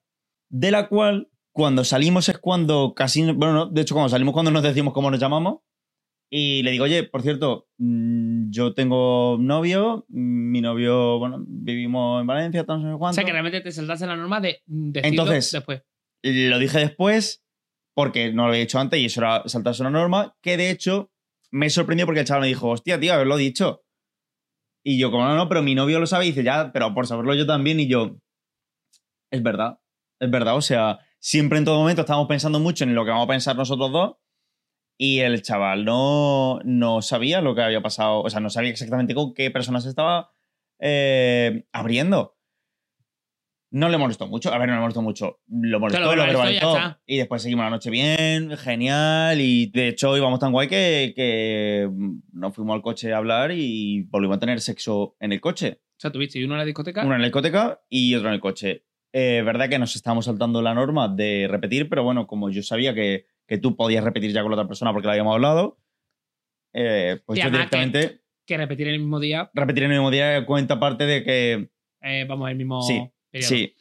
[0.51, 4.51] De la cual, cuando salimos es cuando casi, bueno, no, de hecho cuando salimos cuando
[4.51, 5.61] nos decimos cómo nos llamamos
[6.33, 12.27] y le digo, oye, por cierto, mm, yo tengo novio, mi novio, bueno, vivimos en
[12.27, 13.15] Valencia, tal, no sé O cuánto.
[13.17, 15.83] sea, que realmente te saltaste la norma de decirlo Entonces- después.
[16.23, 17.43] Lo dije después
[17.97, 21.11] porque no lo había dicho antes y eso era saltarse una norma que de hecho
[21.51, 23.83] me sorprendió porque el chaval me dijo, hostia, tío, haberlo dicho.
[24.85, 27.07] Y yo, como no, no, pero mi novio lo sabe, y dice, ya, pero por
[27.09, 27.81] saberlo yo también.
[27.81, 28.17] Y yo,
[29.33, 29.80] es verdad,
[30.21, 30.57] es verdad.
[30.57, 33.57] O sea, siempre en todo momento estamos pensando mucho en lo que vamos a pensar
[33.57, 34.17] nosotros dos.
[34.99, 39.15] Y el chaval no, no sabía lo que había pasado, o sea, no sabía exactamente
[39.15, 40.31] con qué personas estaba
[40.79, 42.37] eh, abriendo.
[43.73, 44.53] No le molestó mucho.
[44.53, 45.41] A ver, no le molestó mucho.
[45.49, 49.41] Lo molestó, lo lo verbalizó y después seguimos la noche bien, genial.
[49.41, 51.89] Y de hecho íbamos tan guay que, que
[52.33, 55.81] nos fuimos al coche a hablar y volvimos a tener sexo en el coche.
[55.83, 57.05] O sea, tuviste uno en la discoteca.
[57.05, 58.87] Uno en la discoteca y otro en el coche.
[59.13, 62.95] Eh, verdad que nos estábamos saltando la norma de repetir, pero bueno, como yo sabía
[62.95, 65.79] que, que tú podías repetir ya con la otra persona porque la habíamos hablado,
[66.73, 69.99] eh, pues Y yo que- directamente que repetir en el mismo día, repetir en el
[69.99, 71.71] mismo día cuenta aparte de que...
[72.03, 73.49] eh, vamos, el mismo Sí, periodo.
[73.49, 73.77] Sí,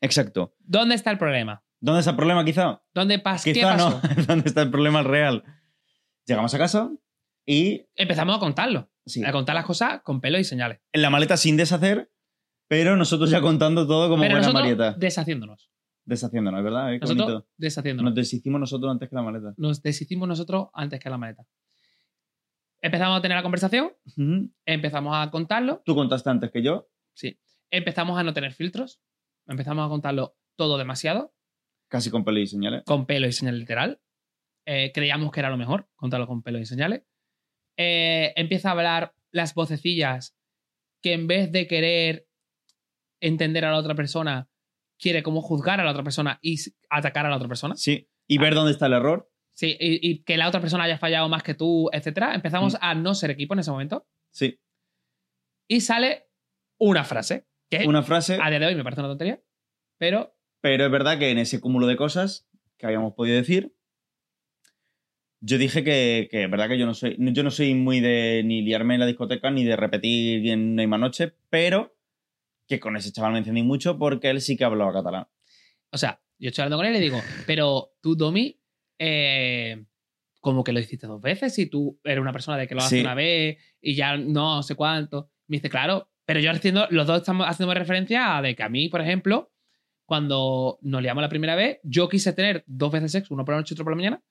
[0.00, 0.54] exacto.
[0.60, 1.62] ¿Dónde está el problema?
[1.80, 2.82] ¿Dónde está el problema quizá?
[2.94, 3.90] ¿Dónde pas ¿Qué Quizá pasó?
[4.02, 4.24] no.
[4.26, 5.44] ¿Dónde está el problema real?
[6.26, 6.90] Llegamos a casa
[7.46, 8.90] y Empezamos a contarlo.
[9.06, 10.80] sí, A contar las cosas con pelo y señales.
[10.92, 12.10] en la maleta sin deshacer,
[12.68, 14.92] pero nosotros ya contando todo como Pero buena nosotros Marieta.
[14.98, 15.70] deshaciéndonos.
[16.04, 16.92] Deshaciéndonos, ¿verdad?
[16.94, 17.48] Eh, qué Nosotros bonito.
[17.56, 18.10] deshaciéndonos.
[18.10, 19.54] Nos deshicimos nosotros antes que la maleta.
[19.56, 21.44] Nos deshicimos nosotros antes que la maleta.
[22.80, 23.90] Empezamos a tener la conversación,
[24.64, 27.38] empezamos a contarlo, Tú contaste antes que yo, sí.
[27.70, 29.00] Empezamos a no tener filtros,
[29.48, 31.34] empezamos a contarlo todo demasiado,
[31.88, 32.84] casi con pelo y señales.
[32.86, 34.00] con pelo y señal literal.
[34.64, 37.02] Eh, creíamos que era lo mejor, contarlo con pelo y señales.
[37.76, 40.36] Eh, empieza a hablar las vocecillas
[41.02, 42.27] que en vez de querer
[43.20, 44.48] entender a la otra persona,
[44.98, 46.56] quiere como juzgar a la otra persona y
[46.90, 47.76] atacar a la otra persona.
[47.76, 48.08] Sí.
[48.26, 49.30] Y ver dónde está el error.
[49.54, 52.34] Sí, y, y que la otra persona haya fallado más que tú, etcétera.
[52.34, 52.78] Empezamos Mm.
[52.80, 54.06] a no ser equipo en ese momento.
[54.30, 54.60] Sí.
[55.68, 56.28] Y sale
[56.78, 59.40] una frase, que Una frase, a día de hoy me parece una tontería,
[59.98, 63.74] pero pero es verdad que en ese cúmulo de cosas que habíamos podido decir,
[65.40, 68.42] yo dije que, que es verdad que yo no soy, yo no soy muy de
[68.44, 71.96] ni liarme en la discoteca ni de repetir en una misma noche, pero
[72.68, 75.26] que con ese chaval me encendí mucho porque él sí que hablaba catalán.
[75.90, 78.60] O sea, yo estoy hablando con él y le digo, pero tú, Domi,
[78.98, 79.84] eh,
[80.40, 82.96] como que lo hiciste dos veces y tú eres una persona de que lo hace
[82.96, 83.00] Sí.
[83.00, 85.30] una vez y ya no sé cuánto.
[85.46, 88.68] Me dice, claro, pero yo haciendo, los dos estamos haciendo referencia a de que a
[88.68, 89.50] mí, por ejemplo,
[90.04, 93.60] cuando nos liamos la primera vez, yo quise tener dos veces sexo, uno por la
[93.60, 94.22] noche y otro por la mañana,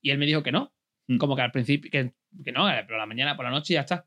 [0.00, 0.74] y él me dijo que no.
[1.08, 1.18] Mm.
[1.18, 3.82] Como que al principio, que, que no, por la mañana, por la noche y ya
[3.82, 4.06] está.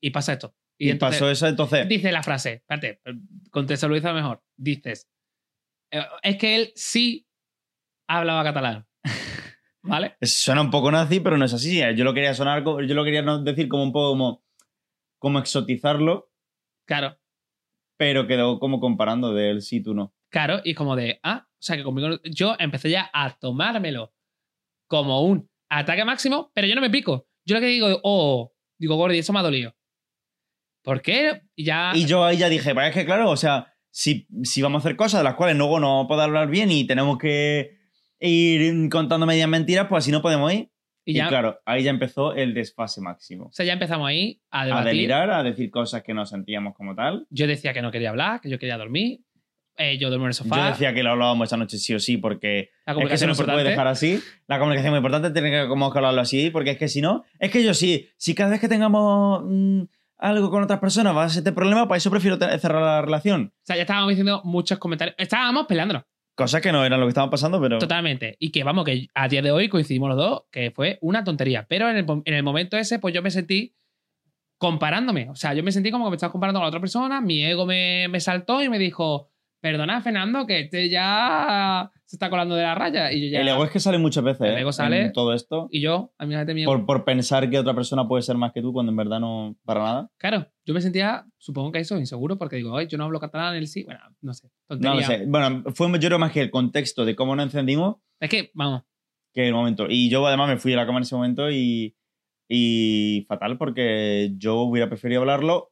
[0.00, 0.54] Y pasa esto.
[0.78, 1.88] Y, entonces- pasó eso, entonces.
[1.88, 3.00] Dice la frase, espérate,
[3.50, 4.42] contextualiza mejor.
[4.56, 5.08] Dices,
[5.92, 7.26] eh, es que él sí
[8.08, 8.86] hablaba catalán.
[9.82, 10.16] ¿Vale?
[10.22, 11.80] Suena un poco nazi, pero no es así.
[11.94, 14.44] Yo lo quería sonar, yo lo quería decir como un poco como,
[15.18, 16.30] como exotizarlo,
[16.86, 17.18] Claro,
[17.98, 20.14] pero quedó como comparando de él sí, tú no.
[20.30, 20.60] claro.
[20.64, 24.12] Y como de, ah, o sea que conmigo no- yo empecé ya a tomármelo
[24.88, 27.26] como un ataque máximo, pero yo no me pico.
[27.46, 29.74] Yo lo que digo, oh, digo, Gordy, eso me ha dolido.
[30.84, 31.42] ¿Por qué?
[31.56, 31.90] Y ya.
[31.94, 34.86] Y yo ahí ya dije, pues es que claro, o sea, si, si vamos a
[34.86, 37.78] hacer cosas de las cuales luego no puedo hablar bien y tenemos que
[38.20, 40.70] ir contando medias mentiras, pues así no podemos ir.
[41.04, 43.46] y Y, ya- claro, ahí ya empezó el desfase máximo.
[43.46, 44.86] O sea, ya empezamos ahí a A debatir.
[44.92, 47.26] delirar, a decir cosas que no sentíamos como tal.
[47.30, 49.20] Yo decía que no quería hablar, que yo quería dormir.
[49.76, 50.56] Eh, yo duermo en el sofá.
[50.56, 53.26] Yo decía que lo hablábamos esta noche sí o sí, porque la es que eso
[53.26, 54.20] comunicación no se puede dejar así.
[54.46, 57.24] La comunicación es muy importante, tiene que, como hablarlo así, porque es que si no,
[57.40, 59.82] es que yo sí, si cada vez que tengamos mm,
[60.18, 63.52] algo con otras personas va a ser este problema, para eso prefiero cerrar la relación.
[63.54, 65.14] O sea, ya estábamos diciendo muchos comentarios.
[65.18, 66.04] Estábamos peleándonos.
[66.36, 67.78] Cosas que no eran lo que estaban pasando, pero.
[67.78, 68.36] Totalmente.
[68.40, 71.66] Y que vamos, que a día de hoy coincidimos los dos, que fue una tontería.
[71.68, 73.76] Pero en el, en el momento ese, pues yo me sentí
[74.58, 75.30] comparándome.
[75.30, 77.44] O sea, yo me sentí como que me estabas comparando con la otra persona, mi
[77.44, 79.30] ego me, me saltó y me dijo,
[79.64, 83.10] perdona, Fernando, que este ya se está colando de la raya.
[83.10, 83.40] Y yo ya...
[83.40, 84.42] El ego es que sale muchas veces.
[84.46, 84.72] El ego ¿eh?
[84.74, 85.68] sale- En todo esto.
[85.70, 88.60] Y yo, a mí me Por, por pensar que otra persona puede ser más que
[88.60, 90.10] tú cuando en verdad no para nada.
[90.18, 93.56] Claro, yo me sentía, supongo que eso, inseguro, porque digo, "Ay, yo no hablo catalán,
[93.56, 93.84] él sí.
[93.84, 94.48] Bueno, no sé.
[94.68, 95.00] No Tontería.
[95.00, 95.24] lo sé.
[95.26, 98.82] Bueno, fue yo creo más que el contexto de cómo nos encendimos Es que, vamos,
[99.32, 99.86] que el momento.
[99.88, 101.96] Y yo además me fui a la cama en ese momento y,
[102.50, 105.70] y fatal porque yo hubiera preferido hablarlo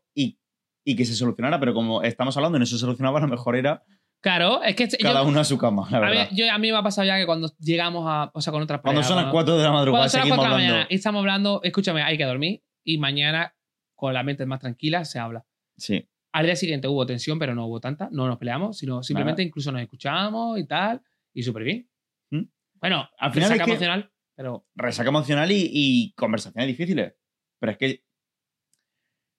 [0.85, 3.83] y, que se solucionara, pero como estamos hablando y no se solucionaba, lo mejor era
[4.21, 6.29] claro, es que yo- cada uno a su cama, la a, mí, verdad.
[6.33, 8.81] yo- a mí me ha pasado ya que cuando llegamos a, o sea, con otras
[8.81, 9.33] Cuando son las ¿no?
[9.33, 10.75] 4 de la madrugada Cuando son las seguimos 4 de la hablando.
[10.75, 13.55] mañana y estamos hablando, escúchame, hay que dormir y mañana
[13.97, 15.45] con la mente más tranquila se habla.
[15.77, 16.09] Sí.
[16.33, 19.71] Al día siguiente hubo tensión, pero no hubo tanta, no nos peleamos, sino simplemente incluso
[19.71, 21.03] nos escuchamos y tal,
[21.35, 21.89] y súper bien.
[22.31, 22.43] ¿Mm?
[22.81, 27.15] Bueno, Al final resaca es que- emocional, pero resaca emocional y, y conversaciones difíciles.
[27.61, 28.03] Pero es que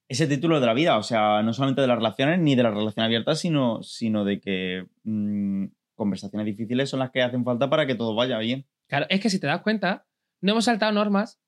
[0.08, 2.74] ese título de la vida, o sea, no solamente de las relaciones ni de las
[2.74, 7.86] relaciones abiertas, sino, sino de que mm, conversaciones difíciles son las que hacen falta para
[7.86, 8.66] que todo vaya bien.
[8.88, 10.06] claro, es que si te das cuenta,
[10.40, 11.40] no hemos saltado normas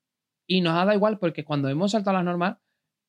[0.47, 2.57] y nos ha dado igual porque cuando hemos saltado las normas,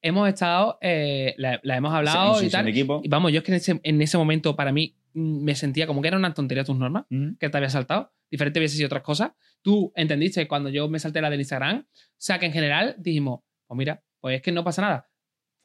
[0.03, 2.69] hemos estado, eh, la, la hemos hablado y tal.
[2.69, 3.01] equipo.
[3.03, 5.87] Y vamos, yo es que en ese, en ese momento para mí mm, me sentía
[5.87, 7.07] como que era una tontería tus normas.
[7.11, 7.37] Mm.
[7.39, 9.33] que te había saltado, diferentes veces y otras cosas.
[9.63, 11.79] Tú entendiste cuando yo me salté la del Instagram.
[11.81, 15.08] O sea que en general dijimos, pues mira, pues es que no pasa nada.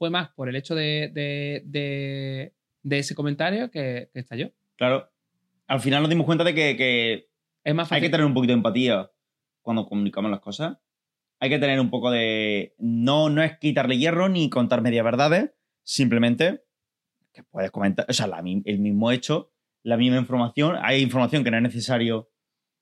[0.04, 4.52] Fue más por el hecho de, de, de, de ese comentario que, que estalló.
[4.76, 5.10] Claro.
[5.66, 7.30] Al final nos dimos cuenta de que, que
[7.64, 9.10] Es más hay que tener un poquito de empatía
[9.62, 10.78] cuando comunicamos las cosas.
[11.40, 12.76] Hay que tener un poco de.
[12.80, 15.52] No, no es quitarle hierro ni contar media verdades,
[15.84, 16.66] simplemente
[17.32, 18.06] que puedes comentar.
[18.10, 20.76] O sea, la el mismo hecho, la misma información.
[20.82, 22.30] Hay información que no es necesario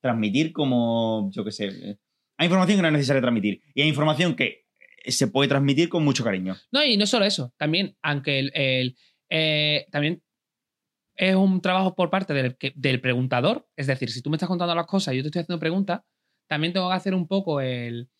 [0.00, 2.00] transmitir, como yo qué sé.
[2.36, 3.62] Hay información que no es necesario transmitir.
[3.76, 4.61] Y hay información que
[5.06, 6.56] se puede transmitir con mucho cariño.
[6.70, 7.52] No, y no solo eso.
[7.56, 8.96] También, aunque el, el,
[9.30, 10.22] eh, también
[11.16, 13.68] es un trabajo por parte del, del preguntador.
[13.76, 16.00] Es decir, si tú me estás contando las cosas y yo te estoy haciendo preguntas,
[16.48, 18.10] también tengo que hacer un poco el,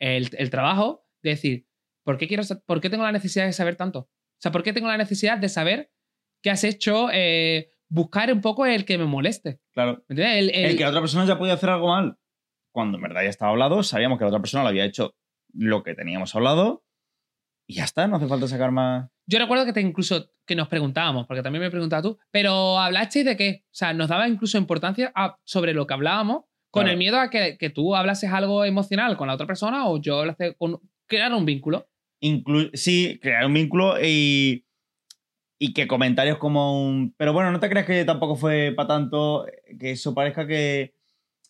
[0.00, 1.66] el, el trabajo de decir,
[2.04, 3.98] ¿por qué, quiero, ¿por qué tengo la necesidad de saber tanto?
[4.00, 4.08] O
[4.42, 5.90] sea, ¿por qué tengo la necesidad de saber
[6.42, 7.08] qué has hecho?
[7.12, 9.58] eh, buscar un poco el que me moleste.
[9.72, 10.04] Claro.
[10.08, 10.38] ¿Me entiendes?
[10.38, 12.16] El- el- El que la otra persona ya podía hacer algo mal,
[12.72, 15.14] cuando en verdad ya estaba hablado, sabíamos que la otra persona lo había hecho
[15.54, 16.84] lo que teníamos hablado
[17.66, 19.08] y ya está, no hace falta sacar más.
[19.26, 23.24] Yo recuerdo que te incluso que nos preguntábamos, porque también me preguntabas tú, pero ¿hablasteis
[23.24, 23.62] de qué?
[23.66, 26.92] O sea, nos daba incluso importancia a- sobre lo que hablábamos, con Claro.
[26.92, 30.20] el miedo a que, que tú hablases algo emocional con la otra persona o yo
[30.20, 31.88] hablase con crear un vínculo.
[32.22, 34.66] Inclu- sí, crear un vínculo y,
[35.58, 37.14] y que comentarios como un...
[37.16, 39.46] Pero bueno, no te creas que tampoco fue para tanto
[39.78, 40.94] que eso parezca que...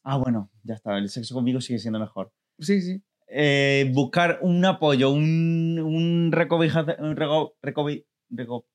[0.02, 2.32] Ah, bueno, ya está, el sexo conmigo sigue siendo mejor.
[2.58, 3.02] Sí, sí.
[3.32, 6.80] Eh, buscar un apoyo, un, un recobija...
[6.98, 8.66] Un reco- recobi- reco-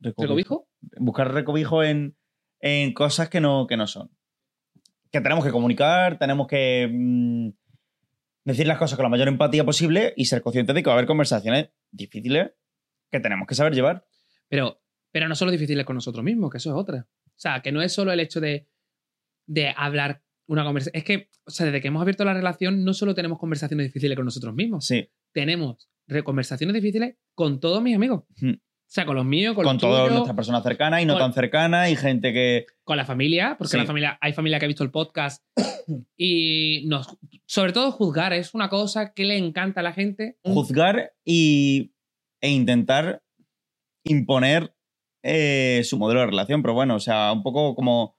[0.00, 0.68] ¿Recobijo?
[0.98, 2.16] buscar recobijo en,
[2.60, 4.10] en cosas que no, que no son.
[5.10, 7.48] Que tenemos que comunicar, tenemos que mm,
[8.44, 10.96] decir las cosas con la mayor empatía posible y ser conscientes de que va a
[10.96, 12.50] haber conversaciones difíciles
[13.10, 14.06] que tenemos que saber llevar.
[14.48, 17.06] Pero, pero no solo difíciles con nosotros mismos, que eso es otra.
[17.26, 18.66] O sea, que no es solo el hecho de,
[19.46, 20.98] de hablar una conversación.
[20.98, 24.16] Es que, o sea, desde que hemos abierto la relación, no solo tenemos conversaciones difíciles
[24.16, 25.88] con nosotros mismos, Sí, tenemos
[26.24, 28.24] conversaciones difíciles con todos mis amigos.
[28.42, 31.32] O sea, con los míos, con, Con todas nuestras personas cercanas y no Con- tan
[31.32, 32.66] cercanas y gente que.
[32.84, 33.76] con la familia, porque Sí.
[33.78, 35.42] la familia, hay familia que ha visto el podcast
[36.18, 40.36] y nos, sobre todo juzgar es una cosa que le encanta a la gente.
[40.44, 41.94] juzgar y,
[42.42, 43.22] e intentar
[44.04, 44.74] imponer
[45.24, 46.60] eh, su modelo de relación.
[46.62, 48.18] Pero bueno, o sea, un poco como,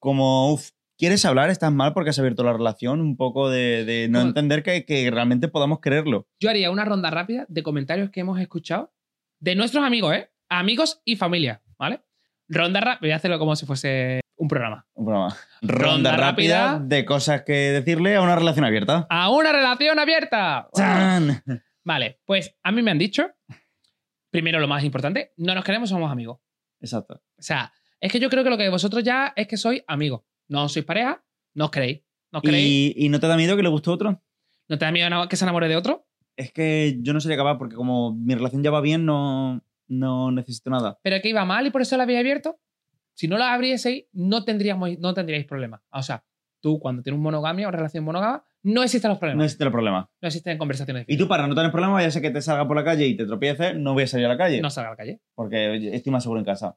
[0.00, 0.58] como
[1.00, 1.48] ¿quieres hablar?
[1.48, 3.00] ¿Estás mal porque has abierto la relación?
[3.00, 6.28] Un poco de, de no entender que, que realmente podamos creerlo.
[6.38, 8.92] Yo haría una ronda rápida de comentarios que hemos escuchado
[9.38, 10.30] de nuestros amigos, ¿eh?
[10.50, 12.02] Amigos y familia, ¿vale?
[12.48, 14.86] Ronda rápida, voy a hacerlo como si fuese un programa.
[14.92, 15.36] Un programa.
[15.62, 16.86] Ronda Ronda, rápida, rápida.
[16.86, 19.06] de cosas que decirle a una relación abierta.
[19.08, 20.68] ¡A una relación abierta!
[20.74, 21.42] ¡Chan!
[21.84, 23.26] Vale, pues a mí me han dicho,
[24.30, 26.40] primero lo más importante, no nos queremos, somos amigos.
[26.78, 27.22] Exacto.
[27.38, 30.22] O sea, es que yo creo que lo que vosotros ya es que sois amigos.
[30.50, 32.02] No sois pareja, no os queréis.
[32.32, 32.94] No os queréis.
[32.96, 34.20] ¿Y, ¿Y no te da miedo que le guste otro?
[34.68, 36.06] ¿No te da miedo que se enamore de otro?
[36.36, 40.30] Es que yo no sería capaz porque como mi relación ya va bien, no, no
[40.30, 40.98] necesito nada.
[41.02, 42.58] Pero que iba mal y por eso la habéis abierto.
[43.14, 45.82] Si no la abrieseis, no tendríamos, no tendríais problemas.
[45.92, 46.24] O sea,
[46.60, 49.44] tú cuando tienes un monogamia o relación monógama, no existen los No problemas.
[49.46, 50.10] existe el problema.
[50.20, 51.04] No, existen conversaciones.
[51.08, 53.16] Y tú, para no tener problemas, ya sé que te salga por la calle y
[53.16, 54.60] te tropieces, no voy a salir a la calle.
[54.60, 55.20] No salga a la calle.
[55.34, 56.76] Porque estoy más seguro en casa.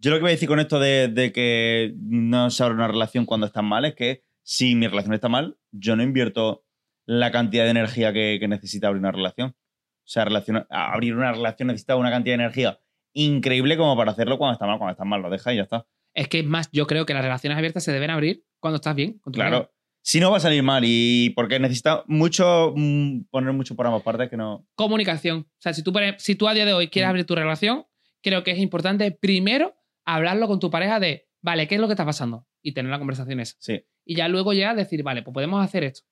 [0.00, 2.88] Yo lo que voy a decir con esto de, de que no se abre una
[2.88, 6.64] relación cuando está mal es que si mi relación está mal, yo no invierto
[7.04, 9.50] la cantidad de energía que, que necesita abrir una relación.
[9.50, 12.80] O sea, relaciona- abrir una relación necesita una cantidad de energía
[13.12, 14.78] increíble como para hacerlo cuando está mal.
[14.78, 15.86] Cuando está mal, lo deja y ya está.
[16.14, 18.94] Es que es más, yo creo que las relaciones abiertas se deben abrir cuando estás
[18.94, 19.18] bien.
[19.18, 19.56] con tu pareja.
[19.56, 19.72] Claro.
[20.02, 24.02] Si no va a salir mal y porque necesita mucho mm, poner mucho por ambas
[24.02, 24.66] partes que no.
[24.74, 25.40] Comunicación.
[25.40, 27.10] O sea, si tú, si tú a día de hoy quieres Mm.
[27.10, 27.84] abrir tu relación,
[28.22, 29.74] creo que es importante primero
[30.14, 32.46] hablarlo con tu pareja de, vale, ¿qué es lo que está pasando?
[32.62, 33.56] Y tener la conversación esa.
[33.60, 33.82] Sí.
[34.04, 36.06] Y ya luego ya decir, vale, pues podemos hacer esto.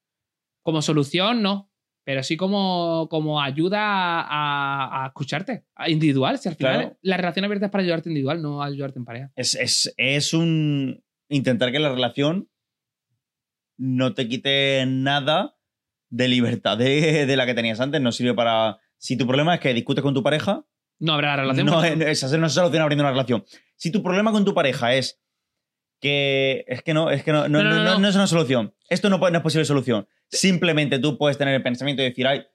[0.63, 1.71] Como solución, no.
[2.05, 5.65] Pero sí como, como ayuda a, escucharte.
[5.75, 6.39] a individual.
[6.39, 6.99] Si al final Claro.
[7.03, 9.33] la relación abierta es para ayudarte individual, no ayudarte en pareja.
[9.35, 11.03] Es, es, es un.
[11.29, 12.49] Intentar que la relación
[13.77, 15.57] no te quite nada
[16.09, 18.01] de libertad de, de la que tenías antes.
[18.01, 18.79] No sirve para.
[18.99, 20.65] Si tu problema es que discutes con tu pareja,
[21.01, 21.67] No habrá relación.
[21.67, 23.45] no, esa no se soluciona abriendo una relación.
[23.77, 25.21] Si tu problema con tu pareja es
[26.01, 26.65] que.
[26.67, 28.75] Es que no, es que no, no, No, no, no, es una solución.
[28.89, 30.09] Esto no, es posible solución.
[30.29, 32.47] Simplemente tú puedes tener el pensamiento de decir, ay,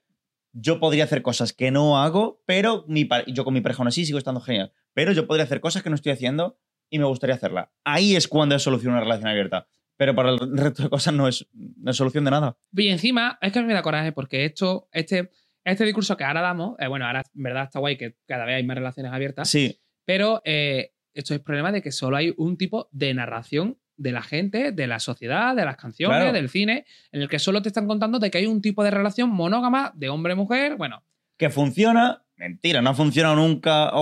[0.52, 4.04] yo podría hacer cosas que no hago, pero mi yo con mi pareja aún así
[4.04, 4.72] sigo estando genial.
[4.92, 6.58] Pero yo podría hacer cosas que no estoy haciendo
[6.90, 7.72] y me gustaría hacerla.
[7.84, 9.66] Ahí es cuando es solución una relación abierta.
[9.96, 12.56] Pero para el resto de cosas no es, no es solución de nada.
[12.76, 15.30] Y encima, es que me da coraje porque esto, este,
[15.64, 18.56] este discurso que ahora damos, eh, bueno, ahora en verdad está guay que cada vez
[18.56, 22.56] hay más relaciones abiertas, Sí, pero eh, esto es problema de que solo hay un
[22.56, 26.32] tipo de narración de la gente, de la sociedad, de las canciones, Claro.
[26.32, 28.90] del cine, en el que solo te están contando de que hay un tipo de
[28.90, 31.04] relación monógama de hombre-mujer, bueno,
[31.36, 34.00] que funciona, mentira, no ha funcionado nunca o,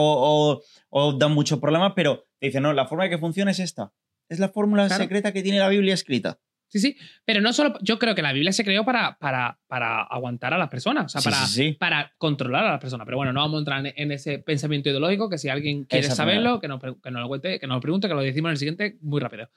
[0.55, 3.59] o, o da muchos problemas, pero te dicen, no, la forma de que funcione es
[3.59, 3.92] esta.
[4.29, 5.03] Es la fórmula Claro.
[5.03, 6.38] secreta que tiene la Biblia escrita.
[6.71, 10.03] Sí, sí, pero no solo, yo creo que la Biblia se creó para, para, para
[10.05, 11.73] aguantar a las personas, o sea, Sí, para, sí, sí.
[11.79, 13.05] para controlar a las personas.
[13.05, 16.07] Pero bueno, no vamos a entrar en, en ese pensamiento ideológico, que si alguien quiere
[16.07, 18.49] Esa saberlo, que nos, que nos lo cuente, que nos lo pregunte, que lo decimos
[18.49, 19.51] en el siguiente muy rápido.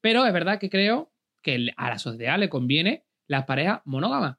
[0.00, 1.12] Pero es verdad que creo
[1.42, 4.36] que a la sociedad le conviene las parejas monógamas.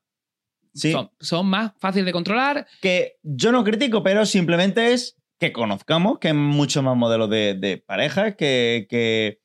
[0.73, 0.91] Sí.
[0.91, 2.65] Son, son más fáciles de controlar.
[2.81, 7.53] Que yo no critico, pero simplemente es que conozcamos que hay muchos más modelos de,
[7.55, 9.41] de parejas que, que,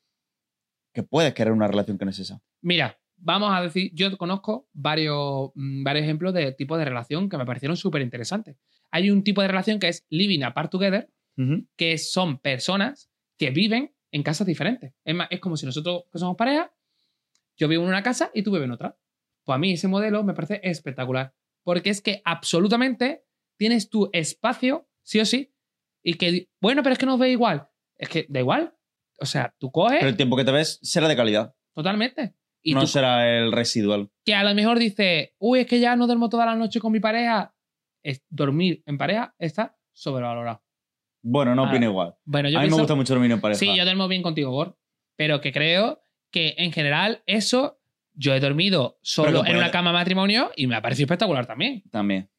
[0.94, 2.40] que puedes querer una relación que no es esa.
[2.60, 7.36] Mira, vamos a decir, yo conozco varios, mm, varios ejemplos de tipos de relación que
[7.36, 8.56] me parecieron súper interesantes.
[8.90, 11.10] Hay un tipo de relación que es living apart together,
[11.76, 14.92] que son personas que viven en casas diferentes.
[15.04, 16.74] Es, más, es como si nosotros que somos pareja,
[17.56, 18.98] yo vivo en una casa y tú vives en otra.
[19.44, 21.34] Pues a mí ese modelo me parece espectacular.
[21.62, 23.24] Porque es que absolutamente
[23.56, 25.54] tienes tu espacio, sí o sí,
[26.02, 27.68] y que, bueno, pero es que no ve igual.
[27.96, 28.74] Es que da igual.
[29.20, 32.34] O sea, tú coges Pero el tiempo que te ves será de calidad, totalmente.
[32.70, 34.10] Y no tú, será el residual.
[34.24, 36.92] que a lo mejor dices, uy, es que ya no duermo toda la noche con
[36.92, 37.54] mi pareja.
[38.02, 40.62] Es, dormir en pareja está sobrevalorado.
[41.22, 42.14] Bueno, no Ah, opino igual.
[42.24, 43.58] Bueno, yo a mí me gusta mucho dormir en pareja.
[43.58, 44.78] Sí, yo duermo bien contigo, Gor.
[45.16, 46.00] Pero que creo
[46.30, 47.80] que en general eso,
[48.14, 51.82] yo he dormido solo en una cama matrimonio y me ha parecido espectacular también.
[51.90, 52.30] También.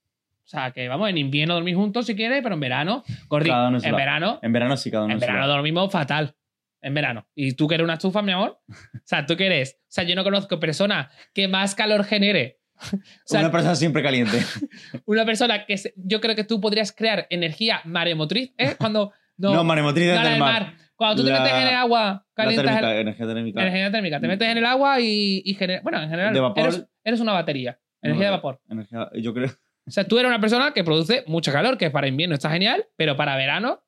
[0.46, 3.96] O sea, que vamos, en invierno dormir juntos si quieres, pero en verano, Gordi, en
[3.96, 6.36] verano, En verano sí, cada uno en verano dormimos fatal.
[6.82, 7.28] En verano.
[7.36, 8.62] ¿Y tú que eres una estufa, mi amor?
[8.70, 8.74] O
[9.04, 9.78] sea, ¿tú qué eres?
[9.82, 12.60] O sea, yo no conozco persona que más calor genere.
[12.82, 14.40] O sea, Una persona siempre caliente.
[15.06, 18.76] una persona que se- yo creo que tú podrías crear energía maremotriz, ¿eh?
[18.78, 20.64] Cuando no, No, maremotriz no desde la el del mar.
[20.64, 20.74] mar.
[20.96, 23.62] Cuando tú te metes en el agua, La calientas el- térmica, energía térmica.
[23.62, 24.20] Energía térmica.
[24.22, 25.82] Te metes en el agua y, y genera.
[25.82, 26.34] Bueno, en general.
[26.34, 26.64] De vapor.
[26.64, 27.80] Eres, eres una batería.
[28.02, 28.62] Energía de vapor.
[28.70, 29.50] Energía, yo creo.
[29.88, 32.86] O sea, tú eres una persona que produce mucho calor, que para invierno está genial,
[32.96, 33.84] pero para verano,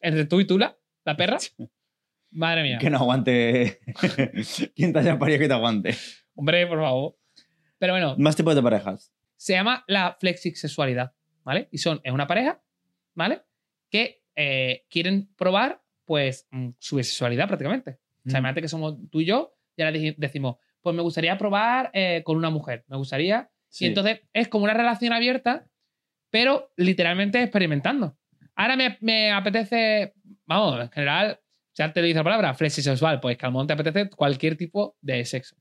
[0.00, 1.38] entre tú y Tula, la perra,
[2.30, 2.78] madre mía.
[2.78, 3.80] Que no aguante.
[4.76, 5.94] ¿Quién te haya parido que te aguante?
[6.34, 7.16] Hombre, por favor.
[7.78, 9.12] Pero bueno, Más tipos de parejas.
[9.36, 11.12] se llama la flexisexualidad,
[11.44, 11.68] ¿vale?
[11.70, 12.62] Y son, es una pareja,
[13.14, 13.42] ¿vale?
[13.90, 17.98] Que eh, quieren probar, pues, mm, su bisexualidad prácticamente.
[18.26, 18.42] O sea, Mm.
[18.42, 22.36] imagínate que somos tú y yo, y ahora decimos, pues me gustaría probar eh, con
[22.36, 23.50] una mujer, me gustaría.
[23.68, 23.84] Sí.
[23.84, 25.66] Y entonces es como una relación abierta,
[26.30, 28.16] pero literalmente experimentando.
[28.54, 30.14] Ahora me, me apetece,
[30.44, 31.40] vamos, en general,
[31.80, 35.24] ya te dice la palabra, flexisexual, pues que al momento te apetece cualquier tipo de
[35.24, 35.56] sexo.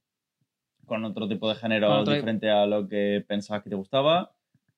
[0.86, 4.32] Con otro tipo de género diferente a lo que pensabas que te gustaba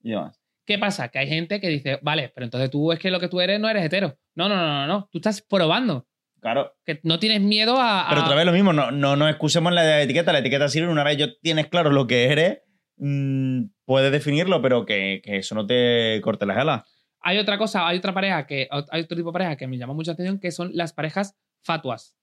[0.04, 0.38] y demás.
[0.66, 1.10] ¿Qué pasa?
[1.10, 3.60] Que hay gente que dice, vale, pero entonces tú es que lo que tú eres
[3.60, 4.18] no eres hetero.
[4.36, 5.10] No, no, no, no, no.
[5.12, 6.06] Tú estás probando.
[6.40, 6.74] Claro.
[6.86, 8.08] Que no tienes miedo a.
[8.08, 10.32] a- Pero otra vez lo mismo, no, no, no excusemos la etiqueta.
[10.34, 12.60] La etiqueta sirve una vez yo tienes claro lo que eres,
[12.98, 16.84] mm, puedes definirlo, pero que, que eso no te corte las alas.
[17.22, 18.68] Hay otra cosa, hay otra pareja que.
[18.90, 22.18] Hay otro tipo de pareja que me llama mucha atención, que son las parejas fatuas.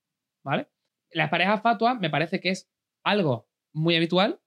[0.44, 0.68] ¿Vale?
[1.12, 2.70] Las parejas fatuas me parece que es
[3.05, 4.40] algo muy habitual,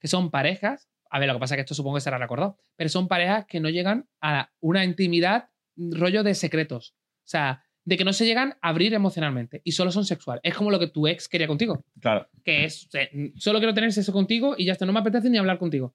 [0.00, 0.88] que son parejas.
[1.10, 3.46] A ver, lo que pasa es que esto supongo que será recordado, pero son parejas
[3.46, 6.94] que no llegan a una intimidad rollo de secretos.
[7.24, 10.40] O sea, de que no se llegan a abrir emocionalmente y solo son sexual.
[10.42, 11.84] Es como lo que tu ex quería contigo.
[12.00, 12.28] Claro.
[12.44, 15.30] que es, o sea, solo quiero tener sexo contigo y ya está, no me apetece
[15.30, 15.94] ni hablar contigo.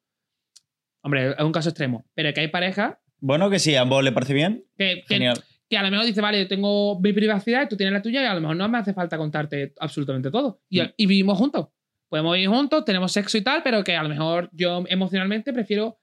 [1.04, 4.12] Hombre, es un caso extremo, pero que hay parejas Bueno, que si a ambos le
[4.12, 5.42] parece bien, que, que, genial.
[5.70, 8.22] que a lo mejor dice, vale, yo tengo mi privacidad y tú tienes la tuya
[8.22, 10.60] y a lo mejor no me hace falta contarte absolutamente todo.
[10.70, 10.94] Y, Mm.
[10.98, 11.70] y vivimos juntos.
[12.10, 16.00] Podemos vivir juntos, tenemos sexo y tal, pero que a lo mejor yo emocionalmente prefiero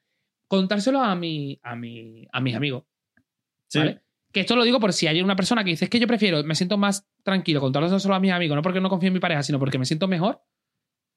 [0.48, 2.84] contárselo a, mi, a, mi, a mis amigos.
[3.68, 3.78] Sí.
[3.80, 4.00] ¿vale?
[4.32, 6.42] Que esto lo digo por si hay una persona que dice, es que yo prefiero,
[6.42, 9.20] me siento más tranquilo contárselo solo a mis amigos, no porque no confío en mi
[9.20, 10.40] pareja, sino porque me siento mejor,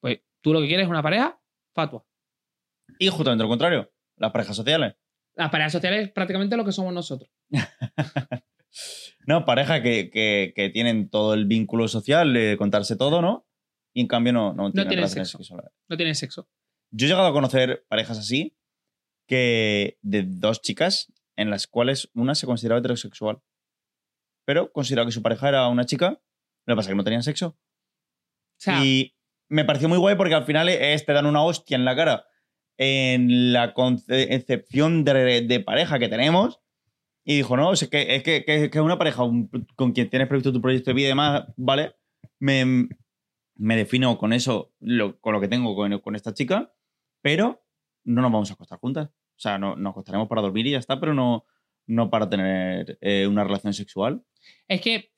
[0.00, 1.40] pues tú lo que quieres es una pareja
[1.74, 2.04] fatua.
[2.98, 4.94] Y justamente lo contrario, las parejas sociales.
[5.36, 7.30] Las parejas sociales es prácticamente lo que somos nosotros.
[9.26, 13.46] No, parejas que, que- que tienen todo el vínculo social de contarse todo, ¿no?
[13.94, 15.38] Y en cambio no, no tienen tienen sexo.
[15.38, 15.70] sexuales.
[15.88, 16.48] No tienen sexo.
[16.90, 18.56] Yo he llegado a conocer parejas así,
[19.26, 23.40] que de dos chicas en las cuales una se consideraba heterosexual,
[24.44, 26.20] pero consideraba que su pareja era una chica,
[26.66, 27.46] lo que pasa es que no tenían sexo.
[27.56, 27.56] O
[28.58, 29.16] sea, Y
[29.48, 32.26] me pareció muy guay porque al final es, te dan una hostia en la cara
[32.78, 36.60] en la concepción de, de pareja que tenemos.
[37.24, 39.22] Y dijo, no, es que es que, que- es una pareja
[39.76, 41.94] con quien tienes previsto tu proyecto de vida y demás, ¿vale?
[42.38, 42.88] Me,
[43.56, 46.72] me defino con eso, lo- con lo que tengo con, con esta chica,
[47.22, 47.64] pero
[48.04, 49.08] no nos vamos a acostar juntas.
[49.08, 51.46] O sea, no, nos acostaremos para dormir y ya está, pero no,
[51.86, 54.22] no para tener eh, una relación sexual.
[54.68, 55.10] es que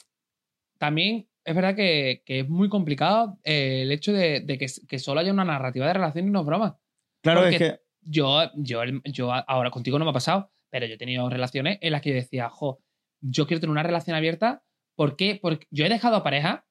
[0.78, 4.98] también es verdad que, que es muy complicado eh, el hecho de, de que, que
[4.98, 6.78] solo haya una narrativa de relación y no es broma.
[7.26, 10.94] Claro, Porque- es que Yo, yo, yo ahora contigo no me ha pasado, pero yo
[10.94, 12.78] he tenido relaciones en las que yo decía, jo,
[13.20, 14.62] yo quiero tener una relación abierta.
[14.94, 15.38] ¿Por qué?
[15.42, 16.66] Porque yo he dejado a pareja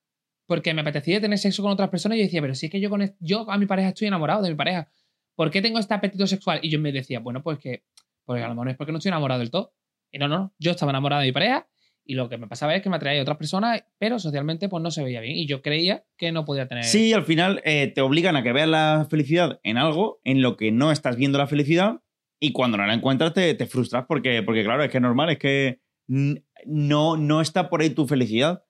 [0.48, 2.80] porque me apetecía tener sexo con otras personas y yo decía, pero si es que
[2.80, 4.90] yo, con yo a mi pareja estoy enamorado de mi pareja.
[5.36, 6.60] ¿Por qué tengo este apetito sexual?
[6.62, 7.84] Y yo me decía, bueno, pues que
[8.24, 9.74] porque a lo mejor es porque no estoy enamorado del todo.
[10.12, 10.54] Y no, no, no.
[10.58, 11.68] Yo estaba enamorado de mi pareja
[12.06, 14.82] y lo que me pasaba es que me atraía a otras personas, pero socialmente pues
[14.84, 15.36] no se veía bien.
[15.36, 16.84] Y yo creía que no podía tener.
[16.84, 20.56] Sí, al final eh, te obligan a que veas la felicidad en algo en lo
[20.56, 22.02] que no estás viendo la felicidad
[22.40, 25.30] y cuando no la encuentras te, te frustras porque, porque, claro, es que es normal,
[25.32, 26.34] es que mm,
[26.66, 28.64] no, no está por ahí tu felicidad.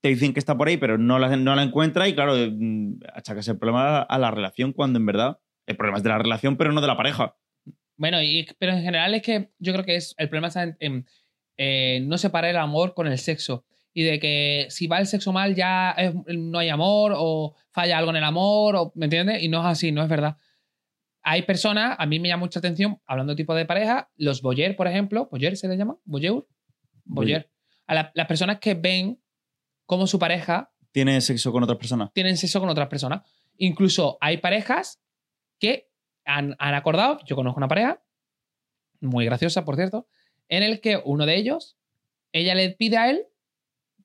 [0.00, 3.00] Te dicen que está por ahí, pero no la, no la encuentras y, claro, mm,
[3.14, 6.56] achacas el problema a la relación cuando en verdad el problema es de la relación,
[6.56, 7.36] pero no de la pareja.
[7.96, 10.76] Bueno, y, pero en general es que yo creo que es el problema está en,
[10.80, 11.06] en,
[11.56, 13.64] eh, no separar el amor con el sexo.
[13.92, 17.96] Y de que si va el sexo mal ya es- no hay amor o falla
[17.98, 19.42] algo en el amor, o, ¿me entiendes?
[19.42, 20.36] Y no es así, no es verdad.
[21.22, 24.76] Hay personas, a mí me llama mucha atención, hablando de tipo de pareja, los boyer,
[24.76, 26.46] por ejemplo, boyer se le llama, boyeur,
[27.04, 27.50] boyer.
[27.86, 29.20] A la- las personas que ven
[29.86, 32.12] cómo su pareja Tienes sexo con otras personas.
[32.12, 33.22] tienen sexo con otras personas.
[33.56, 35.00] Incluso hay parejas
[35.58, 35.88] que
[36.24, 38.02] han, han acordado, yo conozco una pareja,
[39.00, 40.08] muy graciosa, por cierto,
[40.48, 41.76] en el que uno de ellos,
[42.32, 43.26] ella le pide a él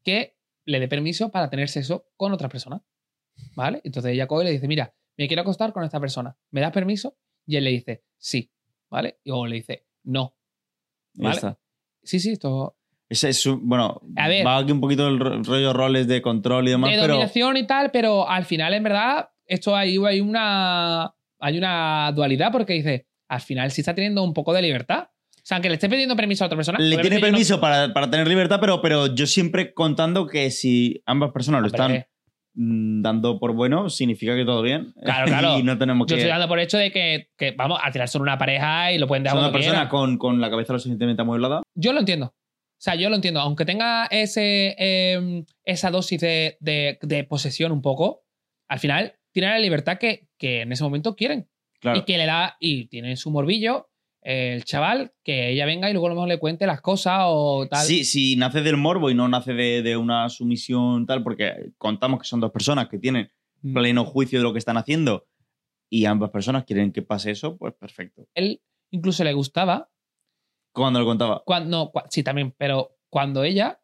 [0.03, 2.81] que le dé permiso para tener sexo con otra persona.
[3.55, 3.81] ¿Vale?
[3.83, 6.71] Entonces ella coge y le dice, mira, me quiero acostar con esta persona, ¿me das
[6.71, 7.17] permiso?
[7.45, 8.51] Y él le dice, sí,
[8.89, 9.19] ¿vale?
[9.23, 10.35] Y luego le dice, no.
[11.15, 11.55] Vale.
[12.03, 12.75] Sí, sí, esto...
[13.09, 14.45] Ese es bueno, A ver.
[14.45, 17.57] va aquí un poquito el ro- rollo roles de control y demás, de pero dominación
[17.57, 22.73] y tal, pero al final, en verdad, esto hay, hay una hay una dualidad porque
[22.73, 25.08] dice, al final sí está teniendo un poco de libertad.
[25.39, 26.77] O sea, aunque le esté pidiendo permiso a otra persona.
[26.79, 30.51] Le tiene yo no- permiso para, para tener libertad, pero, pero yo siempre contando que
[30.51, 32.05] si ambas personas lo están
[32.53, 34.93] mm, dando por bueno significa que todo bien.
[35.03, 35.59] Claro, claro.
[35.59, 36.21] y no tenemos Yo que.
[36.21, 39.07] estoy dando por hecho de que, que, vamos, al final son una pareja y lo
[39.07, 41.61] pueden dejar Son una persona con, con la cabeza lo suficientemente amueblada.
[41.75, 42.27] Yo lo entiendo.
[42.27, 43.39] O sea, yo lo entiendo.
[43.41, 48.23] Aunque tenga ese, eh, esa dosis de, de- de posesión un poco,
[48.69, 51.49] al final tiene la libertad que, que en ese momento quieren.
[51.81, 51.99] Claro.
[51.99, 53.89] Y que le da, y tiene su morbillo,
[54.21, 57.67] el chaval, que ella venga y luego a lo mejor le cuente las cosas o
[57.69, 57.85] tal.
[57.85, 62.19] Sí, si nace del morbo y no nace de, de una sumisión tal, porque contamos
[62.19, 63.73] que son dos personas que tienen Mm.
[63.73, 65.27] pleno juicio de lo que están haciendo
[65.89, 68.25] y ambas personas quieren que pase eso, pues perfecto.
[68.33, 69.89] Él incluso le gustaba
[70.71, 71.43] Cuando lo contaba.
[71.45, 73.81] cuando, cua- sí, también, pero cuando ella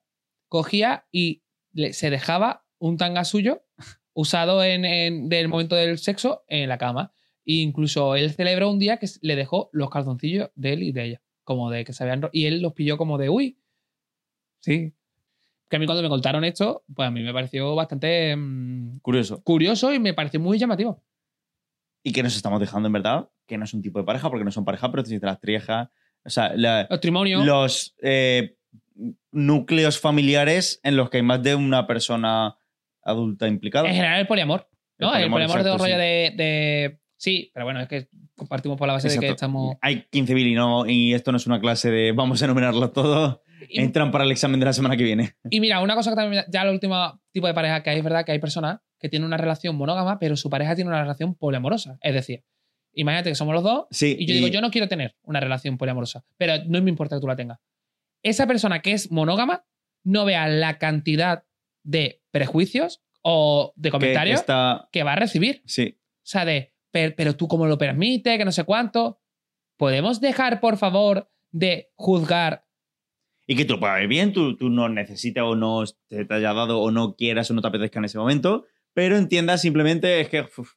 [0.47, 3.63] cogía y le- se dejaba un tanga suyo
[4.13, 7.11] usado en, en- del momento del sexo en la cama.
[7.45, 11.03] E incluso él celebró un día que le dejó los calzoncillos de él y de
[11.05, 13.57] ella, como de que se habían Y él los pilló como de, uy,
[14.61, 14.93] sí.
[15.69, 19.41] Que a mí cuando me contaron esto, pues a mí me pareció bastante mm, Curioso.
[19.43, 21.01] curioso y me pareció muy llamativo.
[22.03, 24.45] Y que nos estamos dejando en verdad, que no es un tipo de pareja, porque
[24.45, 25.89] no son pareja, pero existen las triejas.
[26.23, 27.43] O sea, la- Matrimonio.
[27.43, 28.55] los eh,
[29.31, 32.55] núcleos familiares en los que hay más de una persona
[33.01, 33.87] adulta implicada.
[33.89, 34.69] En general, el poliamor.
[34.99, 35.15] ¿no?
[35.15, 35.99] El El poliamor, de un rollo sí.
[35.99, 39.77] de, de- Sí, pero bueno, es que compartimos por la base de que estamos.
[39.81, 43.41] Hay 15.000 y, no, y esto no es una clase de vamos a enumerarlo todo.
[43.69, 45.35] Y, Entran para el examen de la semana que viene.
[45.49, 46.43] y mira, una cosa que también.
[46.51, 49.25] Ya el último tipo de pareja que hay, es verdad que hay personas que tienen
[49.25, 51.97] una relación monógama, pero su pareja tiene una relación poliamorosa.
[52.01, 52.43] Es decir,
[52.93, 55.77] imagínate que somos los dos Sí, y yo digo, yo no quiero tener una relación
[55.77, 57.59] poliamorosa, pero no me importa que tú la tengas.
[58.23, 59.65] Esa persona que es monógama
[60.03, 61.43] no vea la cantidad
[61.83, 64.43] de prejuicios o de que comentarios
[64.91, 65.63] que, va a recibir.
[65.65, 69.19] sí, O sea, de, "Per- pero tú cómo lo permite, que no sé cuánto.
[69.77, 72.63] ¿Podemos dejar, por favor, de juzgar?
[73.47, 76.33] y que tú lo puedas ver bien, tú, tú no necesites o no te, te
[76.33, 80.19] haya dado o no quieras o no te apetezca en ese momento, pero entiendas simplemente
[80.21, 80.71] es que uf,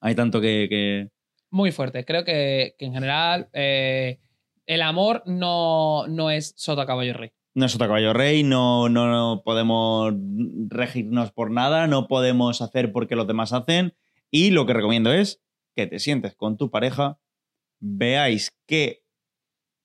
[0.00, 1.08] hay tanto que, que-
[1.50, 2.04] Muy fuerte.
[2.04, 4.18] Creo que, que en general eh,
[4.66, 7.30] el amor no, no es sota caballo rey.
[7.54, 10.12] no es otro caballo rey, no, no, no podemos
[10.68, 13.94] regirnos por nada, no podemos hacer porque los demás hacen
[14.30, 15.42] y lo que recomiendo es
[15.74, 17.18] que te sientes con tu pareja,
[17.80, 19.04] veáis qué